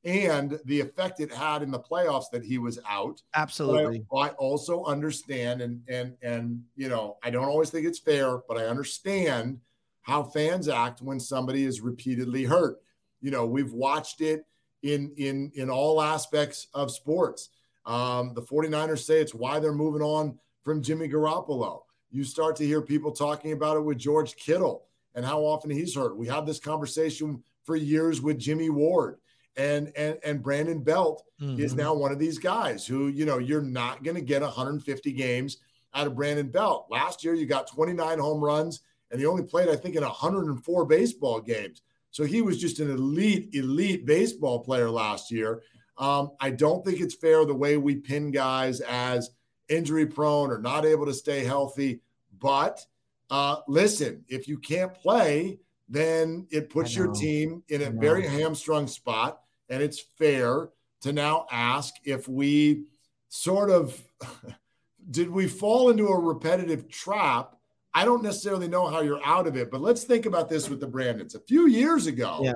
and 0.06 0.58
the 0.64 0.80
effect 0.80 1.20
it 1.20 1.32
had 1.32 1.62
in 1.62 1.70
the 1.70 1.80
playoffs 1.80 2.32
that 2.32 2.44
he 2.44 2.58
was 2.58 2.80
out. 2.90 3.22
Absolutely. 3.36 4.06
I, 4.14 4.18
I, 4.18 4.30
also 4.30 4.86
understand 4.86 5.62
and 5.62 5.82
and 5.90 6.16
and 6.22 6.64
you 6.78 6.88
know, 6.88 7.18
I 7.22 7.30
don't 7.30 7.46
always 7.46 7.70
think 7.70 7.86
it's 7.86 8.00
fair, 8.00 8.40
but 8.48 8.58
I 8.58 8.66
understand 8.68 9.60
how 10.02 10.24
fans 10.24 10.70
act 10.70 11.02
when 11.02 11.20
somebody 11.20 11.66
is 11.66 11.82
repeatedly 11.82 12.46
hurt. 12.46 12.78
You 13.22 13.32
know, 13.32 13.46
we've 13.46 13.74
watched 13.74 14.22
it 14.22 14.46
in 14.84 15.12
in 15.18 15.52
in 15.56 15.70
all 15.70 16.02
aspects 16.02 16.68
of 16.74 16.92
sports. 16.92 17.50
Um, 17.86 18.34
the 18.34 18.42
49ers 18.42 19.06
say 19.06 19.20
it's 19.20 19.34
why 19.34 19.60
they're 19.60 19.74
moving 19.74 20.02
on 20.02 20.40
from 20.64 20.82
Jimmy 20.82 21.10
Garoppolo 21.10 21.82
you 22.14 22.24
start 22.24 22.56
to 22.58 22.66
hear 22.66 22.82
people 22.82 23.12
talking 23.12 23.54
about 23.54 23.76
it 23.76 23.82
with 23.82 23.98
George 23.98 24.36
Kittle 24.36 24.86
and 25.16 25.26
how 25.26 25.42
often 25.42 25.72
he's 25.72 25.96
hurt. 25.96 26.16
We 26.16 26.28
have 26.28 26.46
this 26.46 26.60
conversation 26.60 27.44
for 27.64 27.76
years 27.76 28.22
with 28.22 28.38
Jimmy 28.38 28.70
Ward. 28.70 29.18
And 29.56 29.92
and 29.96 30.18
and 30.24 30.42
Brandon 30.42 30.82
Belt 30.82 31.24
mm-hmm. 31.42 31.62
is 31.62 31.76
now 31.76 31.94
one 31.94 32.12
of 32.12 32.18
these 32.18 32.40
guys 32.40 32.88
who, 32.88 33.08
you 33.08 33.26
know, 33.26 33.38
you're 33.38 33.62
not 33.62 34.04
going 34.04 34.16
to 34.16 34.22
get 34.22 34.42
150 34.42 35.12
games 35.12 35.58
out 35.94 36.08
of 36.08 36.16
Brandon 36.16 36.48
Belt. 36.48 36.88
Last 36.90 37.24
year 37.24 37.36
you 37.36 37.46
got 37.46 37.68
29 37.68 38.18
home 38.18 38.44
runs 38.44 38.82
and 39.12 39.20
he 39.20 39.28
only 39.28 39.44
played 39.44 39.70
I 39.70 39.76
think 39.76 39.96
in 39.96 40.02
104 40.02 40.86
baseball 40.86 41.40
games. 41.40 41.84
So 42.10 42.24
he 42.24 42.42
was 42.42 42.60
just 42.60 42.80
an 42.80 42.90
elite 42.90 43.54
elite 43.54 44.06
baseball 44.06 44.60
player 44.60 44.90
last 44.90 45.32
year. 45.32 45.62
Um, 45.98 46.32
I 46.40 46.50
don't 46.50 46.84
think 46.84 47.00
it's 47.00 47.16
fair 47.16 47.46
the 47.46 47.54
way 47.54 47.78
we 47.78 47.96
pin 47.96 48.32
guys 48.32 48.82
as 48.82 49.30
injury 49.70 50.06
prone 50.06 50.52
or 50.52 50.60
not 50.60 50.86
able 50.86 51.06
to 51.06 51.14
stay 51.14 51.44
healthy. 51.44 52.02
But 52.44 52.86
uh, 53.32 53.62
listen, 53.70 54.26
if 54.28 54.50
you 54.50 54.60
can't 54.60 54.94
play, 54.94 55.60
then 55.88 56.46
it 56.52 56.70
puts 56.70 56.96
your 56.96 57.12
team 57.14 57.64
in 57.70 57.84
a 57.84 57.90
very 57.90 58.28
hamstrung 58.28 58.86
spot. 58.86 59.40
And 59.70 59.82
it's 59.82 60.02
fair 60.18 60.70
to 61.02 61.14
now 61.14 61.48
ask 61.50 61.96
if 62.04 62.28
we 62.28 62.84
sort 63.30 63.72
of 63.72 64.00
did 65.12 65.30
we 65.30 65.48
fall 65.48 65.90
into 65.90 66.08
a 66.08 66.20
repetitive 66.20 66.90
trap? 66.90 67.56
I 67.94 68.04
don't 68.06 68.24
necessarily 68.24 68.68
know 68.68 68.88
how 68.88 69.02
you're 69.02 69.24
out 69.26 69.48
of 69.48 69.56
it, 69.56 69.72
but 69.72 69.80
let's 69.80 70.04
think 70.04 70.26
about 70.26 70.50
this 70.50 70.70
with 70.70 70.82
the 70.82 70.88
Brandons. 70.88 71.36
A 71.36 71.40
few 71.40 71.68
years 71.68 72.08
ago, 72.08 72.42
yeah. 72.44 72.54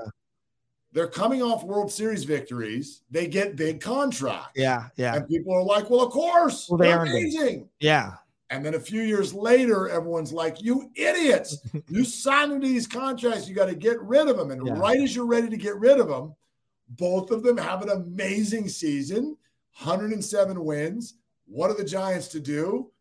They're 0.94 1.08
coming 1.08 1.44
off 1.44 1.64
World 1.64 1.92
Series 1.92 2.24
victories. 2.24 3.04
They 3.12 3.28
get 3.28 3.56
big 3.56 3.82
contracts. 3.82 4.54
Yeah, 4.56 4.88
yeah. 4.96 5.16
And 5.16 5.28
people 5.28 5.54
are 5.54 5.64
like, 5.64 5.90
well, 5.90 6.02
of 6.02 6.12
course. 6.12 6.68
Well, 6.70 6.78
they 6.78 6.92
are 6.92 7.04
amazing. 7.04 7.62
It. 7.62 7.86
Yeah. 7.86 8.14
And 8.50 8.66
then 8.66 8.76
a 8.76 8.80
few 8.80 9.02
years 9.02 9.34
later, 9.34 9.90
everyone's 9.90 10.32
like, 10.32 10.62
you 10.62 10.90
idiots. 10.96 11.58
you 11.90 12.06
signed 12.06 12.54
into 12.54 12.68
these 12.68 12.88
contracts. 12.88 13.48
You 13.48 13.56
got 13.56 13.66
to 13.66 13.76
get 13.76 14.02
rid 14.02 14.28
of 14.28 14.38
them. 14.38 14.52
And 14.52 14.66
yeah. 14.66 14.78
right 14.78 15.00
as 15.00 15.16
you're 15.16 15.26
ready 15.26 15.50
to 15.50 15.58
get 15.58 15.76
rid 15.78 16.00
of 16.00 16.08
them, 16.08 16.34
both 16.90 17.32
of 17.32 17.44
them 17.44 17.58
have 17.58 17.82
an 17.82 17.90
amazing 17.90 18.70
season 18.70 19.36
107 19.82 20.64
wins. 20.64 21.16
What 21.46 21.70
are 21.70 21.78
the 21.78 21.84
Giants 21.84 22.30
to 22.30 22.40
do? 22.40 22.92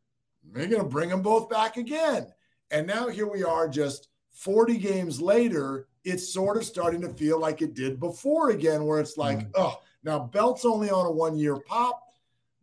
They're 0.53 0.67
going 0.67 0.83
to 0.83 0.89
bring 0.89 1.09
them 1.09 1.23
both 1.23 1.49
back 1.49 1.77
again. 1.77 2.27
And 2.71 2.87
now 2.87 3.09
here 3.09 3.29
we 3.29 3.45
are, 3.45 3.69
just 3.69 4.09
40 4.33 4.77
games 4.77 5.21
later, 5.21 5.87
it's 6.05 6.33
sort 6.33 6.57
of 6.57 6.65
starting 6.65 7.01
to 7.03 7.09
feel 7.09 7.41
like 7.41 7.63
it 7.63 7.75
did 7.75 7.99
before 7.99 8.51
again, 8.51 8.85
where 8.85 9.01
it's 9.01 9.17
like, 9.17 9.39
mm. 9.39 9.51
oh, 9.55 9.81
now 10.05 10.19
Belt's 10.19 10.65
only 10.65 10.91
on 10.91 11.07
a 11.07 11.11
one 11.11 11.37
year 11.37 11.57
pop, 11.57 12.03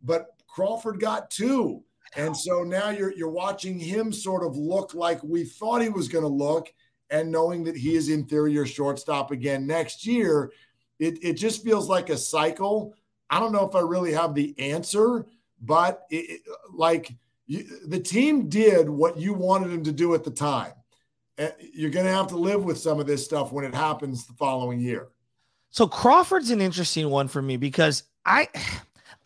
but 0.02 0.28
Crawford 0.46 1.00
got 1.00 1.30
two. 1.30 1.82
And 2.16 2.36
so 2.36 2.62
now 2.62 2.90
you're 2.90 3.12
you're 3.12 3.28
watching 3.28 3.78
him 3.78 4.12
sort 4.12 4.44
of 4.44 4.56
look 4.56 4.94
like 4.94 5.22
we 5.22 5.44
thought 5.44 5.82
he 5.82 5.88
was 5.88 6.08
going 6.08 6.24
to 6.24 6.28
look, 6.28 6.72
and 7.10 7.30
knowing 7.30 7.64
that 7.64 7.76
he 7.76 7.94
is 7.94 8.08
inferior 8.08 8.66
shortstop 8.66 9.30
again 9.30 9.66
next 9.66 10.06
year, 10.06 10.52
it, 10.98 11.18
it 11.22 11.34
just 11.34 11.64
feels 11.64 11.88
like 11.88 12.10
a 12.10 12.16
cycle. 12.16 12.94
I 13.30 13.40
don't 13.40 13.52
know 13.52 13.68
if 13.68 13.74
I 13.74 13.80
really 13.80 14.12
have 14.12 14.34
the 14.34 14.54
answer, 14.58 15.26
but 15.60 16.04
it, 16.10 16.42
like 16.72 17.12
you, 17.46 17.64
the 17.86 18.00
team 18.00 18.48
did 18.48 18.88
what 18.88 19.18
you 19.18 19.34
wanted 19.34 19.72
him 19.72 19.82
to 19.84 19.92
do 19.92 20.14
at 20.14 20.24
the 20.24 20.30
time. 20.30 20.72
You're 21.72 21.90
going 21.90 22.06
to 22.06 22.12
have 22.12 22.28
to 22.28 22.36
live 22.36 22.64
with 22.64 22.78
some 22.78 23.00
of 23.00 23.06
this 23.06 23.24
stuff 23.24 23.50
when 23.50 23.64
it 23.64 23.74
happens 23.74 24.24
the 24.24 24.34
following 24.34 24.78
year. 24.78 25.08
So 25.70 25.88
Crawford's 25.88 26.50
an 26.50 26.60
interesting 26.60 27.10
one 27.10 27.26
for 27.26 27.42
me 27.42 27.56
because 27.56 28.04
I 28.24 28.48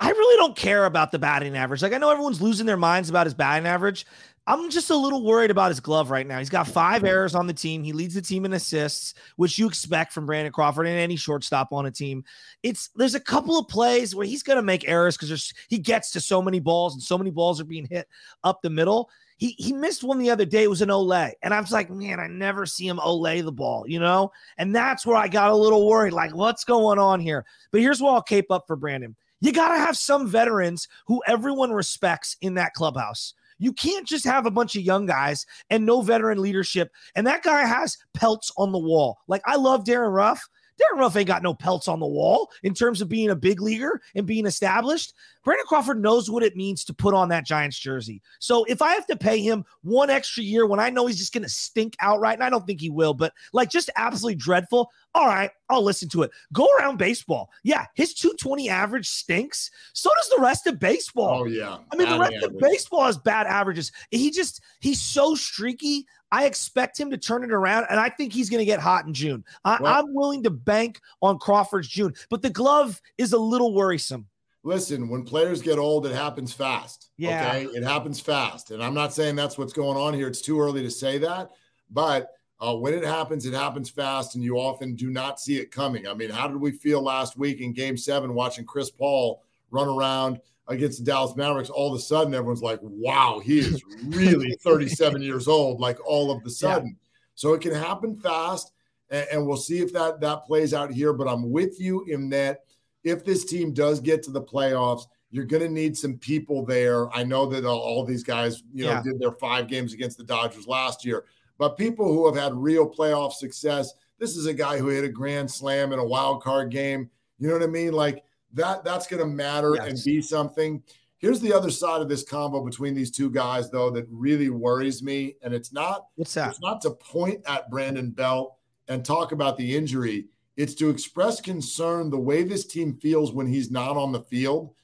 I 0.00 0.11
really 0.11 0.37
don't 0.37 0.56
care 0.56 0.84
about 0.84 1.11
the 1.11 1.18
batting 1.18 1.56
average. 1.56 1.82
Like 1.82 1.92
I 1.92 1.98
know 1.98 2.11
everyone's 2.11 2.40
losing 2.40 2.66
their 2.66 2.76
minds 2.76 3.11
about 3.11 3.26
his 3.26 3.34
batting 3.34 3.66
average. 3.66 4.06
I'm 4.46 4.70
just 4.70 4.88
a 4.88 4.96
little 4.96 5.22
worried 5.22 5.50
about 5.50 5.70
his 5.70 5.80
glove 5.80 6.11
right 6.11 6.26
now. 6.26 6.38
He's 6.38 6.48
got 6.48 6.66
five 6.66 7.04
errors 7.04 7.34
on 7.34 7.46
the 7.46 7.52
team. 7.52 7.82
He 7.82 7.92
leads 7.92 8.14
the 8.14 8.22
team 8.22 8.46
in 8.46 8.54
assists, 8.54 9.12
which 9.37 9.58
you 9.58 9.66
expect 9.66 10.11
from 10.11 10.24
Brandon 10.24 10.50
Crawford 10.50 10.87
and 10.87 10.98
any 10.98 11.16
shortstop 11.16 11.70
on 11.70 11.84
a 11.84 11.90
team. 11.90 12.24
It's 12.62 12.88
there's 12.96 13.14
a 13.14 13.20
couple 13.20 13.58
of 13.58 13.68
plays 13.68 14.14
where 14.14 14.26
he's 14.26 14.42
going 14.42 14.56
to 14.56 14.62
make 14.62 14.88
errors 14.88 15.18
because 15.18 15.52
he 15.68 15.76
gets 15.78 16.12
to 16.12 16.20
so 16.20 16.40
many 16.40 16.61
balls 16.61 16.94
and 16.94 17.02
so 17.02 17.18
many 17.18 17.30
balls 17.30 17.61
are 17.61 17.64
being 17.64 17.87
hit 17.90 18.08
up 18.42 18.62
the 18.62 18.70
middle. 18.70 19.11
He 19.37 19.54
he 19.58 19.74
missed 19.74 20.02
one 20.02 20.18
the 20.18 20.30
other 20.30 20.46
day. 20.46 20.62
It 20.62 20.70
was 20.70 20.80
an 20.80 20.88
Olay. 20.88 21.32
And 21.42 21.52
I 21.52 21.61
was 21.61 21.70
like, 21.70 21.90
man, 21.90 22.18
I 22.18 22.26
never 22.26 22.64
see 22.64 22.88
him 22.88 22.98
Olay 22.98 23.44
the 23.44 23.52
ball, 23.52 23.84
you 23.87 24.00
know? 24.00 24.32
And 24.56 24.74
that's 24.74 25.04
where 25.04 25.16
I 25.16 25.28
got 25.28 25.50
a 25.50 25.56
little 25.56 25.87
worried. 25.87 26.14
Like, 26.14 26.34
what's 26.34 26.64
going 26.64 26.98
on 26.98 27.20
here? 27.20 27.44
But 27.70 27.82
here's 27.82 28.00
what 28.00 28.14
I'll 28.14 28.22
cape 28.22 28.50
up 28.50 28.64
for 28.66 28.76
Brandon. 28.76 29.14
You 29.40 29.53
got 29.53 29.68
to 29.68 29.79
have 29.79 29.96
some 29.96 30.29
veterans 30.29 30.88
who 31.07 31.22
everyone 31.27 31.70
respects 31.70 32.37
in 32.40 32.55
that 32.55 32.74
clubhouse. 32.74 33.35
You 33.59 33.72
can't 33.72 34.07
just 34.07 34.24
have 34.24 34.46
a 34.46 34.51
bunch 34.51 34.77
of 34.77 34.83
young 34.83 35.07
guys 35.07 35.44
and 35.70 35.85
no 35.85 36.01
veteran 36.01 36.40
leadership. 36.40 36.92
And 37.16 37.27
that 37.27 37.42
guy 37.42 37.66
has 37.66 37.96
pelts 38.14 38.53
on 38.57 38.72
the 38.72 38.79
wall. 38.79 39.18
Like 39.27 39.42
I 39.46 39.57
love 39.57 39.85
Darin 39.85 40.12
Ruf, 40.12 40.48
Darin 40.78 41.00
Ruf 41.00 41.16
ain't 41.16 41.26
got 41.26 41.42
no 41.42 41.54
pelts 41.54 41.88
on 41.88 42.00
the 42.00 42.06
wall 42.06 42.50
in 42.62 42.74
terms 42.74 43.00
of 43.00 43.08
being 43.08 43.30
a 43.30 43.36
big 43.36 43.60
leaguer 43.60 44.00
and 44.14 44.26
being 44.26 44.46
established. 44.46 45.14
Brandon 45.44 45.66
Crawford 45.66 46.00
knows 46.00 46.30
what 46.30 46.42
it 46.42 46.56
means 46.56 46.84
to 46.84 46.94
put 46.94 47.14
on 47.14 47.30
that 47.30 47.46
Giants 47.46 47.78
jersey. 47.78 48.22
So 48.38 48.64
if 48.64 48.82
I 48.82 48.92
have 48.92 49.06
to 49.06 49.16
pay 49.16 49.40
him 49.40 49.64
one 49.82 50.10
extra 50.10 50.42
year 50.42 50.66
when 50.66 50.80
I 50.80 50.90
know 50.90 51.06
he's 51.06 51.18
just 51.18 51.32
going 51.32 51.42
to 51.42 51.48
stink 51.48 51.96
outright, 52.00 52.34
and 52.34 52.44
I 52.44 52.50
don't 52.50 52.66
think 52.66 52.80
he 52.80 52.90
will, 52.90 53.14
but 53.14 53.32
like 53.52 53.70
just 53.70 53.90
absolutely 53.96 54.36
dreadful, 54.36 54.90
all 55.14 55.26
right, 55.26 55.50
I'll 55.70 55.82
listen 55.82 56.08
to 56.10 56.22
it. 56.22 56.30
Go 56.52 56.68
around 56.78 56.98
baseball. 56.98 57.50
Yeah, 57.62 57.86
his 57.94 58.14
220 58.14 58.68
average 58.68 59.08
stinks. 59.08 59.70
So 59.94 60.10
does 60.10 60.36
the 60.36 60.42
rest 60.42 60.66
of 60.66 60.78
baseball. 60.78 61.42
Oh, 61.42 61.44
yeah. 61.46 61.78
I 61.92 61.96
mean, 61.96 62.08
bad 62.08 62.14
the 62.14 62.20
rest 62.20 62.32
average. 62.34 62.52
of 62.52 62.58
baseball 62.58 63.04
has 63.04 63.18
bad 63.18 63.46
averages. 63.46 63.90
He 64.10 64.30
just, 64.30 64.62
he's 64.80 65.00
so 65.00 65.34
streaky. 65.34 66.06
I 66.30 66.46
expect 66.46 66.98
him 66.98 67.10
to 67.10 67.16
turn 67.16 67.44
it 67.44 67.52
around, 67.52 67.86
and 67.90 67.98
I 67.98 68.08
think 68.08 68.32
he's 68.32 68.50
going 68.50 68.60
to 68.60 68.64
get 68.64 68.80
hot 68.80 69.06
in 69.06 69.14
June. 69.14 69.44
I, 69.64 69.78
am 69.98 70.12
willing 70.14 70.42
to 70.42 70.50
bank 70.50 71.00
on 71.22 71.38
Crawford's 71.38 71.88
June, 71.88 72.14
but 72.30 72.42
the 72.42 72.50
glove 72.50 73.00
is 73.16 73.32
a 73.32 73.38
little 73.38 73.74
worrisome. 73.74 74.26
listen, 74.62 75.08
when 75.08 75.24
players 75.24 75.62
get 75.62 75.78
old, 75.78 76.06
it 76.06 76.14
happens 76.14 76.52
fast. 76.52 77.10
Yeah. 77.16 77.48
Okay. 77.48 77.64
It 77.74 77.82
happens 77.82 78.20
fast. 78.20 78.70
And 78.70 78.82
I'm 78.82 78.94
not 78.94 79.14
saying 79.14 79.36
that's 79.36 79.56
what's 79.56 79.72
going 79.72 79.96
on 79.96 80.14
here. 80.14 80.28
It's 80.28 80.42
too 80.42 80.60
early 80.60 80.82
to 80.82 80.90
say 80.90 81.18
that. 81.18 81.50
But 81.90 82.30
uh, 82.60 82.74
when 82.74 82.92
it 82.92 83.04
happens, 83.04 83.46
it 83.46 83.54
happens 83.54 83.88
fast, 83.88 84.34
and 84.34 84.42
you 84.42 84.56
often 84.56 84.94
do 84.94 85.10
not 85.10 85.40
see 85.40 85.58
it 85.58 85.70
coming. 85.70 86.08
I 86.08 86.14
mean, 86.14 86.30
how 86.30 86.48
did 86.48 86.56
we 86.56 86.72
feel 86.72 87.00
last 87.02 87.38
week 87.38 87.60
in 87.60 87.72
game 87.72 87.96
seven 87.96 88.34
watching 88.34 88.64
Chris 88.64 88.90
Paul 88.90 89.42
run 89.70 89.88
around 89.88 90.40
against 90.68 90.98
the 90.98 91.04
Dallas 91.04 91.37
Mavericks? 91.37 91.70
All 91.70 91.92
of 91.92 91.98
a 91.98 92.02
sudden, 92.02 92.35
everyone's 92.35 92.62
like, 92.62 92.81
wow, 92.83 93.40
he 93.42 93.59
is 93.59 93.83
really 94.04 94.57
37 94.61 95.22
years 95.22 95.48
old, 95.48 95.81
like 95.81 95.98
all 96.07 96.31
of 96.31 96.42
the 96.44 96.50
sudden. 96.50 96.88
Yeah. 96.88 97.07
So 97.35 97.54
it 97.54 97.61
can 97.61 97.74
happen 97.74 98.16
fast, 98.16 98.72
and, 99.11 99.26
and 99.33 99.46
we'll 99.46 99.57
see 99.57 99.78
if 99.78 99.92
that, 99.92 100.20
that 100.20 100.44
plays 100.44 100.74
out 100.74 100.92
here. 100.92 101.12
But 101.12 101.28
I'm 101.28 101.50
with 101.50 101.81
you 101.81 102.04
in 102.04 102.28
that 102.31 102.64
if 103.04 103.24
this 103.24 103.44
team 103.44 103.72
does 103.72 104.00
get 104.00 104.22
to 104.24 104.31
the 104.31 104.42
playoffs, 104.42 105.07
you're 105.31 105.44
going 105.44 105.62
to 105.62 105.68
need 105.68 105.96
some 105.96 106.16
people 106.16 106.64
there. 106.64 107.14
I 107.14 107.22
know 107.22 107.46
that 107.46 107.64
all, 107.64 107.78
all 107.78 108.04
these 108.04 108.22
guys, 108.22 108.62
you 108.72 108.85
know, 108.85 108.92
yeah. 108.92 109.02
did 109.02 109.20
their 109.20 109.33
five 109.33 109.68
games 109.68 109.92
against 109.92 110.16
the 110.18 110.24
Dodgers 110.24 110.66
last 110.66 111.04
year, 111.04 111.24
but 111.59 111.76
people 111.76 112.12
who 112.12 112.26
have 112.26 112.37
had 112.37 112.54
real 112.54 112.88
playoff 112.88 113.33
success, 113.33 113.92
this 114.18 114.37
is 114.37 114.46
a 114.46 114.54
guy 114.54 114.78
who 114.78 114.88
hit 114.88 115.04
a 115.04 115.09
grand 115.09 115.50
slam 115.50 115.92
in 115.92 115.98
a 115.98 116.04
wild 116.04 116.42
card 116.42 116.70
game. 116.70 117.11
You 117.38 117.48
know 117.48 117.54
what 117.54 117.62
I 117.62 117.66
mean? 117.66 117.92
Like 117.92 118.24
that, 118.54 118.84
that's 118.84 119.06
going 119.06 119.22
to 119.22 119.28
matter 119.28 119.74
yes. 119.76 119.88
and 119.88 120.04
be 120.04 120.22
something. 120.22 120.82
Here's 121.18 121.40
the 121.40 121.52
other 121.52 121.70
side 121.70 122.00
of 122.00 122.08
this 122.08 122.22
combo 122.22 122.64
between 122.64 122.94
these 122.94 123.11
two 123.11 123.30
guys, 123.30 123.70
though, 123.70 123.90
that 123.90 124.06
really 124.11 124.50
worries 124.50 125.02
me. 125.02 125.37
And 125.42 125.52
it's 125.52 125.72
not 125.72 126.06
what's 126.14 126.34
that? 126.34 126.50
It's 126.50 126.61
not 126.61 126.80
to 126.82 126.90
point 126.90 127.42
at 127.46 127.70
Brandon 127.70 128.11
Belt 128.11 128.56
and 128.87 129.04
talk 129.04 129.32
about 129.32 129.56
the 129.56 129.76
injury. 129.76 130.26
It's 130.56 130.74
to 130.76 130.90
express 130.90 131.40
concern 131.40 132.11
the 132.11 132.18
way 132.18 132.42
this 132.42 132.66
team 132.66 132.96
feels 132.96 133.32
when 133.32 133.46
he's 133.46 133.70
not 133.70 133.96
on 133.96 134.12
the 134.12 134.22
field, 134.22 134.74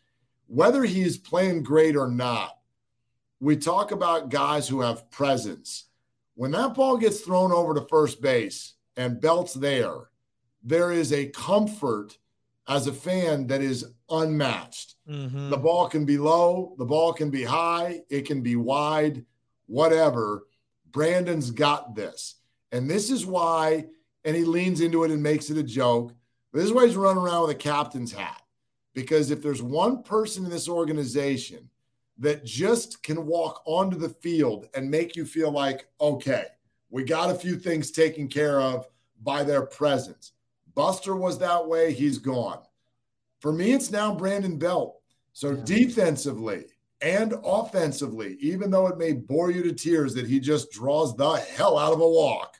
whether 0.46 0.84
he's 0.84 1.18
playing 1.18 1.62
great 1.62 1.96
or 1.96 2.08
not. 2.08 2.58
We 3.40 3.56
talk 3.56 3.90
about 3.90 4.30
guys 4.30 4.68
who 4.68 4.80
have 4.80 5.10
presence 5.10 5.86
when 6.34 6.50
that 6.50 6.74
ball 6.74 6.96
gets 6.96 7.20
thrown 7.20 7.52
over 7.52 7.74
to 7.74 7.86
first 7.88 8.20
base 8.20 8.74
and 8.96 9.20
Belt's 9.20 9.54
there, 9.54 10.10
there 10.62 10.92
is 10.92 11.12
a 11.12 11.28
comfort 11.28 12.18
as 12.68 12.86
a 12.86 12.92
fan 12.92 13.46
that 13.48 13.60
is 13.60 13.86
unmatched. 14.10 14.94
Mm-hmm. 15.08 15.50
The 15.50 15.56
ball 15.56 15.88
can 15.88 16.04
be 16.04 16.18
low, 16.18 16.74
the 16.78 16.84
ball 16.84 17.12
can 17.12 17.30
be 17.30 17.44
high, 17.44 18.00
it 18.08 18.26
can 18.26 18.40
be 18.40 18.56
wide, 18.56 19.24
whatever. 19.66 20.46
Brandon's 20.90 21.50
got 21.50 21.94
this. 21.94 22.36
And 22.72 22.88
this 22.88 23.10
is 23.10 23.26
why, 23.26 23.86
and 24.24 24.36
he 24.36 24.44
leans 24.44 24.80
into 24.80 25.04
it 25.04 25.10
and 25.10 25.22
makes 25.22 25.50
it 25.50 25.58
a 25.58 25.62
joke. 25.62 26.14
This 26.52 26.64
is 26.64 26.72
why 26.72 26.86
he's 26.86 26.96
running 26.96 27.22
around 27.22 27.42
with 27.42 27.50
a 27.50 27.58
captain's 27.58 28.12
hat. 28.12 28.42
Because 28.94 29.30
if 29.30 29.42
there's 29.42 29.62
one 29.62 30.02
person 30.02 30.44
in 30.44 30.50
this 30.50 30.68
organization 30.68 31.68
that 32.18 32.44
just 32.44 33.02
can 33.02 33.26
walk 33.26 33.62
onto 33.66 33.96
the 33.96 34.08
field 34.08 34.68
and 34.74 34.90
make 34.90 35.16
you 35.16 35.24
feel 35.24 35.50
like, 35.50 35.88
okay, 36.00 36.46
we 36.90 37.02
got 37.02 37.30
a 37.30 37.34
few 37.34 37.56
things 37.56 37.90
taken 37.90 38.28
care 38.28 38.60
of 38.60 38.86
by 39.22 39.42
their 39.42 39.62
presence. 39.62 40.32
Buster 40.74 41.14
was 41.14 41.38
that 41.38 41.66
way, 41.66 41.92
he's 41.92 42.18
gone. 42.18 42.58
For 43.40 43.52
me, 43.52 43.72
it's 43.72 43.90
now 43.90 44.14
Brandon 44.14 44.58
Belt. 44.58 45.00
So 45.32 45.50
yeah. 45.50 45.62
defensively 45.64 46.66
and 47.00 47.34
offensively, 47.44 48.36
even 48.40 48.70
though 48.70 48.86
it 48.86 48.96
may 48.96 49.12
bore 49.12 49.50
you 49.50 49.62
to 49.64 49.72
tears 49.72 50.14
that 50.14 50.26
he 50.26 50.40
just 50.40 50.70
draws 50.70 51.14
the 51.16 51.34
hell 51.34 51.76
out 51.76 51.92
of 51.92 52.00
a 52.00 52.08
walk, 52.08 52.58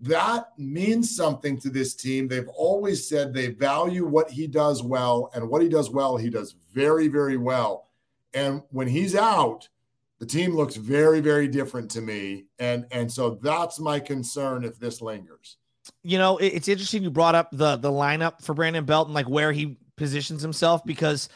that 0.00 0.52
means 0.56 1.16
something 1.16 1.58
to 1.60 1.70
this 1.70 1.94
team. 1.94 2.28
They've 2.28 2.48
always 2.48 3.08
said 3.08 3.34
they 3.34 3.48
value 3.48 4.06
what 4.06 4.30
he 4.30 4.46
does 4.46 4.82
well, 4.82 5.30
and 5.34 5.48
what 5.48 5.60
he 5.60 5.68
does 5.68 5.90
well, 5.90 6.16
he 6.16 6.30
does 6.30 6.54
very, 6.72 7.08
very 7.08 7.36
well. 7.36 7.88
And 8.32 8.62
when 8.70 8.86
he's 8.86 9.16
out, 9.16 9.68
the 10.20 10.26
team 10.26 10.54
looks 10.54 10.76
very, 10.76 11.20
very 11.20 11.48
different 11.48 11.90
to 11.92 12.00
me. 12.00 12.46
And 12.58 12.86
and 12.92 13.10
so 13.10 13.38
that's 13.42 13.80
my 13.80 13.98
concern 13.98 14.64
if 14.64 14.78
this 14.78 15.00
lingers. 15.00 15.56
You 16.02 16.18
know, 16.18 16.38
it's 16.38 16.68
interesting 16.68 17.02
you 17.02 17.10
brought 17.10 17.34
up 17.34 17.50
the 17.52 17.76
the 17.76 17.90
lineup 17.90 18.42
for 18.42 18.54
Brandon 18.54 18.84
Belt 18.84 19.08
and 19.08 19.14
like 19.14 19.28
where 19.28 19.52
he 19.52 19.76
positions 19.96 20.42
himself 20.42 20.84
because 20.84 21.28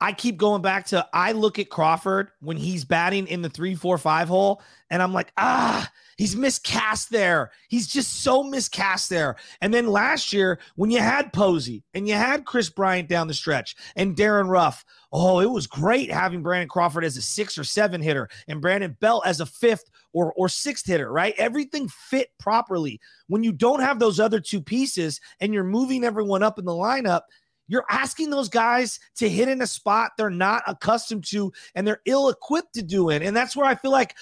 I 0.00 0.12
keep 0.12 0.36
going 0.36 0.60
back 0.60 0.86
to 0.86 1.06
I 1.12 1.32
look 1.32 1.58
at 1.58 1.70
Crawford 1.70 2.28
when 2.40 2.56
he's 2.56 2.84
batting 2.84 3.26
in 3.26 3.42
the 3.42 3.48
three, 3.48 3.74
four, 3.74 3.96
five 3.96 4.28
hole, 4.28 4.60
and 4.90 5.02
I'm 5.02 5.12
like, 5.12 5.32
ah, 5.36 5.90
he's 6.16 6.36
miscast 6.36 7.10
there. 7.10 7.52
He's 7.68 7.86
just 7.86 8.22
so 8.22 8.42
miscast 8.42 9.08
there. 9.08 9.36
And 9.60 9.72
then 9.72 9.86
last 9.86 10.32
year, 10.32 10.58
when 10.76 10.90
you 10.90 10.98
had 10.98 11.32
Posey 11.32 11.84
and 11.94 12.06
you 12.08 12.14
had 12.14 12.44
Kris 12.44 12.68
Bryant 12.68 13.08
down 13.08 13.28
the 13.28 13.34
stretch 13.34 13.76
and 13.96 14.16
Darin 14.16 14.48
Ruf, 14.48 14.84
oh, 15.12 15.40
it 15.40 15.50
was 15.50 15.66
great 15.66 16.10
having 16.10 16.42
Brandon 16.42 16.68
Crawford 16.68 17.04
as 17.04 17.16
a 17.16 17.22
six 17.22 17.56
or 17.56 17.64
seven 17.64 18.02
hitter 18.02 18.28
and 18.48 18.60
Brandon 18.60 18.96
Belt 19.00 19.22
as 19.24 19.40
a 19.40 19.46
fifth 19.46 19.90
or, 20.12 20.32
or 20.34 20.48
sixth 20.48 20.86
hitter, 20.86 21.10
right? 21.10 21.34
Everything 21.38 21.88
fit 21.88 22.28
properly. 22.38 23.00
When 23.28 23.42
you 23.42 23.52
don't 23.52 23.80
have 23.80 23.98
those 23.98 24.20
other 24.20 24.40
two 24.40 24.60
pieces 24.60 25.20
and 25.40 25.54
you're 25.54 25.64
moving 25.64 26.04
everyone 26.04 26.42
up 26.42 26.58
in 26.58 26.64
the 26.64 26.72
lineup, 26.72 27.22
you're 27.66 27.86
asking 27.88 28.30
those 28.30 28.48
guys 28.48 29.00
to 29.16 29.28
hit 29.28 29.48
in 29.48 29.62
a 29.62 29.66
spot 29.66 30.12
they're 30.16 30.30
not 30.30 30.62
accustomed 30.66 31.24
to 31.24 31.52
and 31.74 31.86
they're 31.86 32.02
ill 32.06 32.28
equipped 32.28 32.74
to 32.74 32.82
do 32.82 33.10
it. 33.10 33.22
And 33.22 33.36
that's 33.36 33.56
where 33.56 33.66
I 33.66 33.74
feel 33.74 33.90
like 33.90 34.14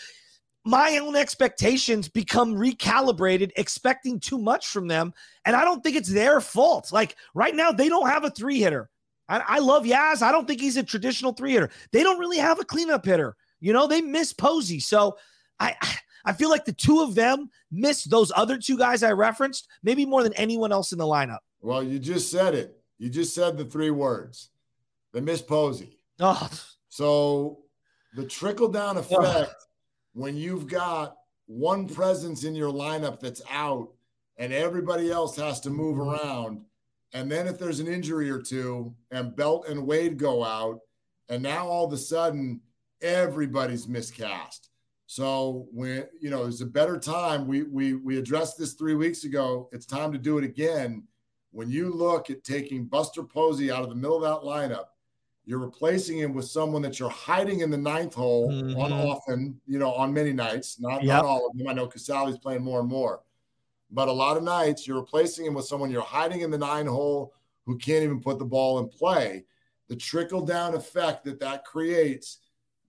my 0.64 0.98
own 0.98 1.16
expectations 1.16 2.09
become 2.09 2.55
recalibrated, 2.55 3.50
expecting 3.57 4.20
too 4.20 4.38
much 4.38 4.68
from 4.68 4.87
them. 4.87 5.12
And 5.44 5.57
I 5.57 5.64
don't 5.64 5.83
think 5.83 5.96
it's 5.96 6.12
their 6.12 6.40
fault. 6.40 6.92
Like 6.92 7.16
right 7.35 7.55
now, 7.55 7.72
they 7.72 7.88
don't 7.88 8.09
have 8.09 8.24
a 8.24 8.31
three 8.31 8.61
hitter. 8.61 8.88
I, 9.28 9.42
I 9.46 9.59
love 9.59 9.85
Yaz. 9.85 10.22
I 10.22 10.31
don't 10.31 10.46
think 10.46 10.61
he's 10.61 10.76
a 10.76 10.83
traditional 10.83 11.33
three 11.33 11.52
hitter. 11.52 11.70
They 11.90 12.02
don't 12.02 12.18
really 12.18 12.38
have 12.38 12.61
a 12.61 12.64
cleanup 12.64 13.05
hitter. 13.05 13.37
You 13.61 13.72
know, 13.72 13.87
they 13.87 14.00
miss 14.00 14.33
Posey. 14.33 14.81
So 14.81 15.18
I. 15.59 15.74
I 16.24 16.33
feel 16.33 16.50
like 16.50 16.64
the 16.64 16.72
two 16.72 17.02
of 17.02 17.16
them 17.16 17.50
miss 17.72 18.05
those 18.05 18.31
other 18.37 18.57
two 18.57 18.78
guys 18.78 19.02
I 19.02 19.11
referenced, 19.11 19.66
maybe 19.83 20.07
more 20.07 20.22
than 20.22 20.33
anyone 20.35 20.70
else 20.70 20.92
in 20.92 20.98
the 20.98 21.05
lineup. 21.05 21.40
Well, 21.61 21.83
you 21.83 21.98
just 21.98 22.31
said 22.31 22.55
it. 22.55 22.82
You 23.03 23.11
just 23.11 23.35
said 23.35 23.59
the 23.59 23.65
three 23.65 23.91
words. 23.91 24.51
the 25.12 25.21
miss 25.21 25.43
Posey. 25.43 25.99
Oh. 26.21 26.49
So 26.88 27.59
the 28.15 28.25
trickle 28.25 28.69
down 28.69 28.97
effect 28.97 29.17
oh. 29.27 29.65
when 30.12 30.37
you've 30.37 30.69
got 30.69 31.17
one 31.47 31.88
presence 31.88 32.45
in 32.45 32.55
your 32.55 32.73
lineup 32.73 33.19
that's 33.19 33.43
out 33.51 33.88
and 34.37 34.53
everybody 34.53 35.11
else 35.11 35.35
has 35.35 35.59
to 35.62 35.71
move 35.71 35.97
mm-hmm. 35.97 36.11
around. 36.11 36.61
And 37.12 37.29
then 37.29 37.49
if 37.49 37.59
there's 37.59 37.81
an 37.81 37.88
injury 37.88 38.31
or 38.31 38.41
two 38.41 38.95
and 39.11 39.35
Belt 39.35 39.67
and 39.67 39.85
Wade 39.85 40.17
go 40.17 40.45
out, 40.45 40.79
and 41.29 41.43
now 41.43 41.67
all 41.67 41.87
of 41.87 41.93
a 41.93 41.99
sudden 41.99 42.61
everybody's 43.01 43.88
miscast. 43.88 44.71
So 45.07 45.67
when 45.73 46.07
you 46.21 46.31
know 46.31 46.45
it's 46.45 46.61
a 46.61 46.67
better 46.67 47.01
time. 47.01 47.49
We 47.49 47.65
we 47.65 47.95
we 47.95 48.19
addressed 48.19 48.59
this 48.59 48.75
three 48.75 48.95
weeks 48.95 49.25
ago. 49.25 49.69
It's 49.73 49.87
time 49.87 50.12
to 50.12 50.19
do 50.19 50.38
it 50.38 50.45
again 50.45 51.03
when 51.53 51.71
you 51.71 51.93
look 51.93 52.31
at 52.31 52.45
taking 52.45 52.87
Buster 52.87 53.23
Posey 53.23 53.71
out 53.71 53.83
of 53.83 53.91
the 53.91 53.95
middle 53.95 54.23
of 54.25 54.43
that 54.43 54.47
lineup, 54.47 54.87
you're 55.45 55.59
replacing 55.59 56.19
him 56.19 56.35
with 56.35 56.47
someone 56.47 56.83
that 56.83 56.99
you're 56.99 57.11
hiding 57.11 57.61
in 57.61 57.71
the 57.71 57.77
ninth 57.77 58.15
hole 58.15 58.51
mm-hmm. 58.51 58.79
on 58.79 58.93
often, 58.93 59.61
you 59.67 59.79
know, 59.79 59.93
on 59.93 60.12
many 60.12 60.33
nights, 60.33 60.81
not, 60.81 61.03
yep. 61.03 61.17
not 61.17 61.25
all 61.25 61.49
of 61.49 61.57
them. 61.57 61.69
I 61.69 61.73
know 61.73 61.87
Casali's 61.87 62.38
playing 62.38 62.62
more 62.62 62.81
and 62.81 62.88
more, 62.88 63.21
but 63.91 64.09
a 64.09 64.12
lot 64.12 64.37
of 64.37 64.43
nights 64.43 64.87
you're 64.87 65.01
replacing 65.01 65.47
him 65.47 65.55
with 65.55 65.67
someone 65.67 65.91
you're 65.91 66.03
hiding 66.03 66.41
in 66.41 66.51
the 66.51 66.59
nine 66.59 66.87
hole 66.87 67.35
who 67.67 67.77
can't 67.77 68.05
even 68.05 68.21
put 68.21 68.38
the 68.38 68.45
ball 68.45 68.79
in 68.79 68.88
play. 68.88 69.45
The 69.88 69.97
trickle 69.97 70.47
down 70.47 70.75
effect 70.75 71.25
that 71.25 71.41
that 71.41 71.65
creates. 71.65 72.38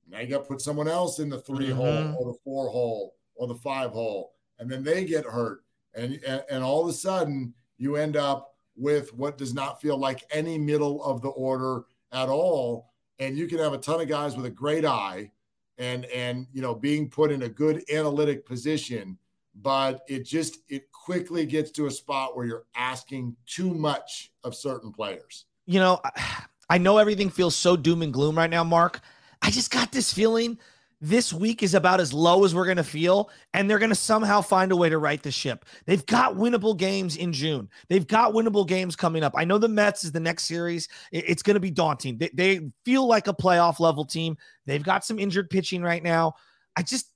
Now 0.08 0.19
you 0.19 0.28
got 0.28 0.39
to 0.39 0.43
put 0.45 0.62
someone 0.62 0.88
else 0.88 1.19
in 1.19 1.30
the 1.30 1.39
3 1.39 1.67
mm-hmm. 1.67 1.76
hole 1.76 2.15
or 2.19 2.32
the 2.32 2.39
four 2.43 2.69
hole 2.69 3.15
or 3.36 3.47
the 3.47 3.56
five 3.56 3.91
hole, 3.91 4.36
and 4.60 4.69
then 4.69 4.84
they 4.84 5.04
get 5.04 5.26
hurt, 5.26 5.63
and 5.95 6.19
and, 6.26 6.43
and 6.49 6.63
all 6.63 6.84
of 6.84 6.89
a 6.89 6.93
sudden 6.93 7.54
you 7.78 7.95
end 7.95 8.15
up 8.15 8.52
with 8.75 9.13
what 9.13 9.38
does 9.38 9.53
not 9.53 9.81
feel 9.81 9.97
like 9.97 10.23
any 10.31 10.57
middle 10.57 11.03
of 11.03 11.21
the 11.21 11.29
order 11.29 11.83
at 12.12 12.29
all. 12.29 12.91
And 13.19 13.38
you 13.38 13.47
can 13.47 13.59
have 13.59 13.73
a 13.73 13.77
ton 13.77 14.01
of 14.01 14.07
guys 14.07 14.36
with 14.36 14.45
a 14.45 14.49
great 14.49 14.86
eye 14.86 15.31
and 15.77 16.05
and 16.05 16.47
you 16.53 16.62
know 16.62 16.75
being 16.75 17.09
put 17.09 17.31
in 17.31 17.43
a 17.43 17.49
good 17.49 17.83
analytic 17.91 18.45
position, 18.45 19.17
but 19.55 20.01
it 20.07 20.25
just 20.25 20.59
it 20.69 20.91
quickly 20.91 21.45
gets 21.45 21.71
to 21.71 21.88
a 21.88 21.91
spot 21.91 22.36
where 22.36 22.45
you're 22.45 22.65
asking 22.75 23.36
too 23.45 23.73
much 23.73 24.31
of 24.43 24.55
certain 24.55 24.91
players. 24.91 25.45
You 25.65 25.79
know, 25.79 26.01
I 26.69 26.77
know 26.77 26.97
everything 26.97 27.29
feels 27.29 27.55
so 27.55 27.75
doom 27.75 28.01
and 28.01 28.13
gloom 28.13 28.38
right 28.38 28.49
now, 28.49 28.63
Mark. 28.63 29.01
I 29.41 29.51
just 29.51 29.71
got 29.71 29.91
this 29.91 30.13
feeling 30.13 30.57
this 31.03 31.33
week 31.33 31.63
is 31.63 31.73
about 31.73 31.99
as 31.99 32.13
low 32.13 32.45
as 32.45 32.55
we're 32.55 32.63
going 32.63 32.77
to 32.77 32.83
feel, 32.83 33.29
and 33.53 33.69
they're 33.69 33.77
going 33.77 33.89
to 33.89 33.95
somehow 33.95 34.39
find 34.39 34.71
a 34.71 34.75
way 34.75 34.87
to 34.87 34.97
right 34.97 35.21
the 35.21 35.31
ship. 35.31 35.65
They've 35.85 36.05
got 36.05 36.35
winnable 36.35 36.77
games 36.77 37.17
in 37.17 37.33
June. 37.33 37.67
They've 37.89 38.07
got 38.07 38.34
winnable 38.34 38.65
games 38.65 38.95
coming 38.95 39.21
up. 39.21 39.34
I 39.36 39.43
know 39.43 39.57
the 39.57 39.67
Mets 39.67 40.05
is 40.05 40.13
the 40.13 40.21
next 40.21 40.45
series. 40.45 40.88
It's 41.11 41.43
going 41.43 41.55
to 41.55 41.59
be 41.59 41.71
daunting. 41.71 42.19
They, 42.19 42.30
they 42.34 42.71
feel 42.86 43.05
like 43.05 43.28
a 43.28 43.34
playoff 43.34 43.82
level 43.82 44.05
team. 44.05 44.38
They've 44.65 44.82
got 44.82 45.03
some 45.03 45.19
injured 45.19 45.49
pitching 45.49 45.84
right 45.84 46.01
now. 46.01 46.36
I 46.78 46.84
just, 46.84 47.07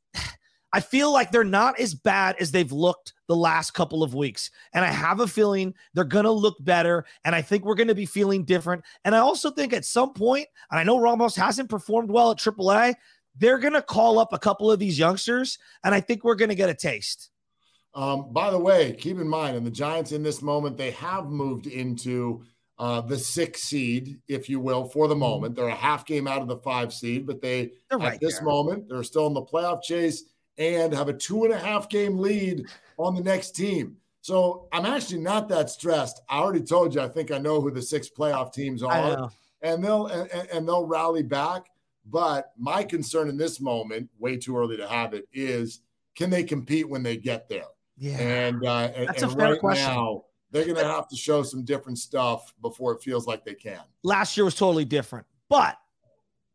I 0.74 0.82
feel 0.82 1.14
like 1.14 1.32
they're 1.32 1.46
not 1.46 1.80
as 1.80 1.96
bad 1.96 2.36
as 2.42 2.52
they've 2.52 2.72
looked 2.72 3.14
the 3.28 3.38
last 3.38 3.72
couple 3.72 4.04
of 4.04 4.14
weeks. 4.14 4.52
And 4.74 4.84
I 4.84 4.90
have 4.90 5.22
a 5.22 5.28
feeling 5.28 5.74
they're 5.94 6.04
going 6.04 6.26
to 6.26 6.32
look 6.32 6.58
better. 6.60 7.06
And 7.24 7.34
I 7.34 7.42
think 7.42 7.64
we're 7.64 7.76
going 7.76 7.88
to 7.88 7.96
be 7.96 8.06
feeling 8.06 8.44
different. 8.44 8.84
And 9.06 9.16
I 9.16 9.20
also 9.20 9.50
think 9.50 9.72
at 9.72 9.86
some 9.86 10.12
point, 10.12 10.48
and 10.70 10.78
I 10.78 10.84
know 10.84 11.00
Ramos 11.00 11.38
hasn't 11.38 11.70
performed 11.70 12.12
well 12.12 12.32
at 12.32 12.38
AAA, 12.38 12.96
they're 13.38 13.60
going 13.60 13.74
to 13.74 13.82
call 13.82 14.20
up 14.20 14.34
a 14.34 14.40
couple 14.40 14.72
of 14.72 14.80
these 14.80 14.98
youngsters. 14.98 15.58
And 15.84 15.94
I 15.94 16.00
think 16.00 16.24
we're 16.24 16.36
going 16.36 16.50
to 16.50 16.56
get 16.56 16.70
a 16.70 16.74
taste. 16.74 17.30
Um, 17.94 18.32
by 18.32 18.52
the 18.52 18.60
way, 18.60 18.94
keep 18.94 19.18
in 19.18 19.28
mind, 19.28 19.58
and 19.58 19.66
the 19.66 19.72
Giants 19.72 20.12
in 20.12 20.22
this 20.22 20.42
moment, 20.42 20.78
they 20.78 20.92
have 20.92 21.28
moved 21.28 21.66
into 21.66 22.44
uh, 22.78 23.02
the 23.02 23.18
six 23.18 23.64
seed, 23.64 24.20
if 24.28 24.50
you 24.50 24.60
will, 24.60 24.86
for 24.86 25.08
the 25.08 25.16
mm-hmm. 25.16 25.22
moment. 25.22 25.56
They're 25.56 25.68
a 25.68 25.76
half 25.76 26.06
game 26.06 26.28
out 26.28 26.42
of 26.42 26.48
the 26.48 26.58
five 26.58 26.94
seed, 26.94 27.26
but 27.26 27.42
they, 27.42 27.72
they're 27.90 28.00
at 28.00 28.06
right 28.06 28.20
this 28.20 28.36
there. 28.36 28.44
moment, 28.44 28.88
they're 28.88 29.04
still 29.04 29.28
in 29.28 29.34
the 29.34 29.42
playoff 29.42 29.82
chase 29.82 30.24
and 30.58 30.94
have 30.94 31.08
a 31.08 31.14
two 31.14 31.46
and 31.46 31.54
a 31.54 31.58
half 31.58 31.90
game 31.90 32.18
lead 32.18 32.66
on 32.98 33.16
the 33.16 33.22
next 33.22 33.52
team. 33.52 33.98
So 34.22 34.68
I'm 34.72 34.86
actually 34.86 35.22
not 35.22 35.48
that 35.50 35.70
stressed. 35.70 36.22
I 36.30 36.40
already 36.40 36.62
told 36.62 36.94
you, 36.94 37.02
I 37.02 37.08
think 37.08 37.32
I 37.32 37.38
know 37.38 37.62
who 37.62 37.72
the 37.72 37.82
six 37.82 38.10
playoff 38.10 38.54
teams 38.54 38.84
are, 38.84 39.30
and 39.62 39.84
they'll 39.84 40.08
and, 40.08 40.30
and 40.52 40.68
they'll 40.68 40.86
rally 40.86 41.24
back. 41.24 41.68
But 42.10 42.54
my 42.58 42.84
concern 42.84 43.30
in 43.30 43.38
this 43.38 43.60
moment, 43.60 44.10
way 44.18 44.38
too 44.38 44.58
early 44.58 44.78
to 44.78 44.88
have 44.88 45.14
it, 45.14 45.28
is 45.34 45.82
can 46.16 46.30
they 46.30 46.44
compete 46.44 46.88
when 46.88 47.04
they 47.04 47.18
get 47.18 47.50
there? 47.50 47.66
Yeah, 47.98 48.18
and 48.18 48.66
uh, 48.66 48.92
and, 48.96 49.10
and 49.10 49.38
right 49.38 49.60
question. 49.60 49.86
now 49.88 50.24
they're 50.52 50.66
going 50.66 50.78
to 50.78 50.86
have 50.86 51.08
to 51.10 51.16
show 51.16 51.44
some 51.44 51.64
different 51.64 51.98
stuff 51.98 52.54
before 52.62 52.94
it 52.94 53.02
feels 53.02 53.28
like 53.28 53.44
they 53.44 53.54
can. 53.54 53.82
Last 54.04 54.38
year 54.38 54.46
was 54.46 54.56
totally 54.56 54.86
different, 54.86 55.26
but 55.50 55.78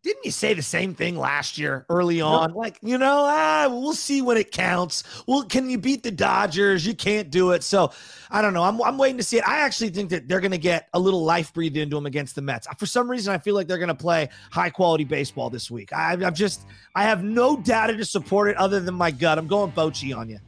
didn't 0.03 0.24
you 0.24 0.32
say 0.32 0.53
the 0.53 0.62
same 0.62 0.94
thing 0.94 1.16
last 1.16 1.59
year 1.59 1.86
early 1.88 2.20
on? 2.20 2.55
Like, 2.55 2.76
you 2.82 2.98
know, 2.98 3.24
ah, 3.28 3.68
we'll 3.70 3.92
see 3.92 4.20
when 4.20 4.36
it 4.36 4.50
counts. 4.50 5.05
Well, 5.28 5.44
can 5.44 5.70
you 5.70 5.78
beat 5.78 6.03
the 6.03 6.11
Dodgers? 6.11 6.84
You 6.84 6.94
can't 6.94 7.30
do 7.30 7.53
it. 7.53 7.62
So 7.62 7.92
I 8.28 8.42
don't 8.42 8.53
know. 8.53 8.64
I'm, 8.64 8.82
I'm 8.82 8.98
waiting 8.98 9.18
to 9.18 9.22
see 9.22 9.38
it. 9.38 9.46
I 9.46 9.61
actually 9.61 9.90
think 9.90 10.11
that 10.11 10.26
they're 10.26 10.40
going 10.40 10.50
to 10.50 10.59
get 10.59 10.88
a 10.92 10.98
little 10.98 11.22
life 11.22 11.55
breathed 11.55 11.76
into 11.76 11.94
them 11.94 12.07
against 12.07 12.34
the 12.34 12.42
Mets. 12.42 12.66
For 12.78 12.86
some 12.86 13.09
reason, 13.09 13.32
I 13.32 13.38
feel 13.38 13.55
like 13.55 13.68
they're 13.68 13.78
going 13.78 13.88
to 13.88 13.94
play 13.94 14.28
high 14.50 14.70
quality 14.70 15.05
baseball 15.05 15.50
this 15.50 15.70
week. 15.70 15.92
I, 15.92 16.14
I'm 16.14 16.34
just, 16.34 16.66
I 16.96 17.05
have 17.05 17.22
no 17.22 17.57
data 17.57 17.96
to 17.96 18.05
support 18.05 18.48
it 18.48 18.57
other 18.57 18.80
than 18.80 18.96
my 18.96 19.12
gut. 19.12 19.38
I'm 19.38 19.46
going 19.46 19.70
Bochy 19.70 20.16
on 20.16 20.28
you. 20.28 20.40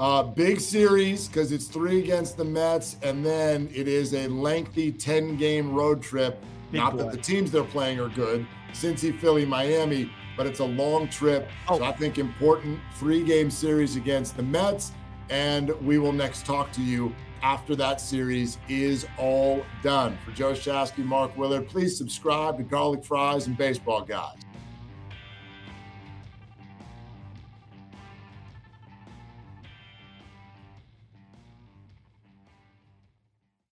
Uh, 0.00 0.22
big 0.22 0.58
series 0.58 1.28
because 1.28 1.52
it's 1.52 1.66
three 1.66 1.98
against 1.98 2.38
the 2.38 2.44
Mets, 2.44 2.96
and 3.02 3.24
then 3.24 3.68
it 3.74 3.88
is 3.88 4.14
a 4.14 4.26
lengthy 4.28 4.90
10 4.90 5.36
game 5.36 5.74
road 5.74 6.02
trip. 6.02 6.42
Big 6.70 6.80
Not 6.80 6.96
boy. 6.96 7.04
that 7.04 7.12
the 7.12 7.18
teams 7.18 7.50
they're 7.50 7.64
playing 7.64 8.00
are 8.00 8.08
good, 8.08 8.46
Cincy, 8.72 9.16
Philly, 9.18 9.46
Miami, 9.46 10.10
but 10.36 10.46
it's 10.46 10.60
a 10.60 10.64
long 10.64 11.08
trip. 11.08 11.48
Oh. 11.68 11.78
So 11.78 11.84
I 11.84 11.92
think 11.92 12.18
important 12.18 12.78
three 12.94 13.22
game 13.24 13.50
series 13.50 13.96
against 13.96 14.36
the 14.36 14.42
Mets. 14.42 14.92
And 15.28 15.70
we 15.84 15.98
will 15.98 16.12
next 16.12 16.46
talk 16.46 16.70
to 16.72 16.82
you 16.82 17.12
after 17.42 17.74
that 17.76 18.00
series 18.00 18.58
is 18.68 19.06
all 19.18 19.64
done. 19.82 20.16
For 20.24 20.30
Joe 20.32 20.52
Shasky, 20.52 21.04
Mark 21.04 21.36
Willard, 21.36 21.68
please 21.68 21.96
subscribe 21.98 22.56
to 22.58 22.62
Garlic 22.62 23.04
Fries 23.04 23.46
and 23.46 23.56
Baseball 23.56 24.02
Guys. 24.02 24.38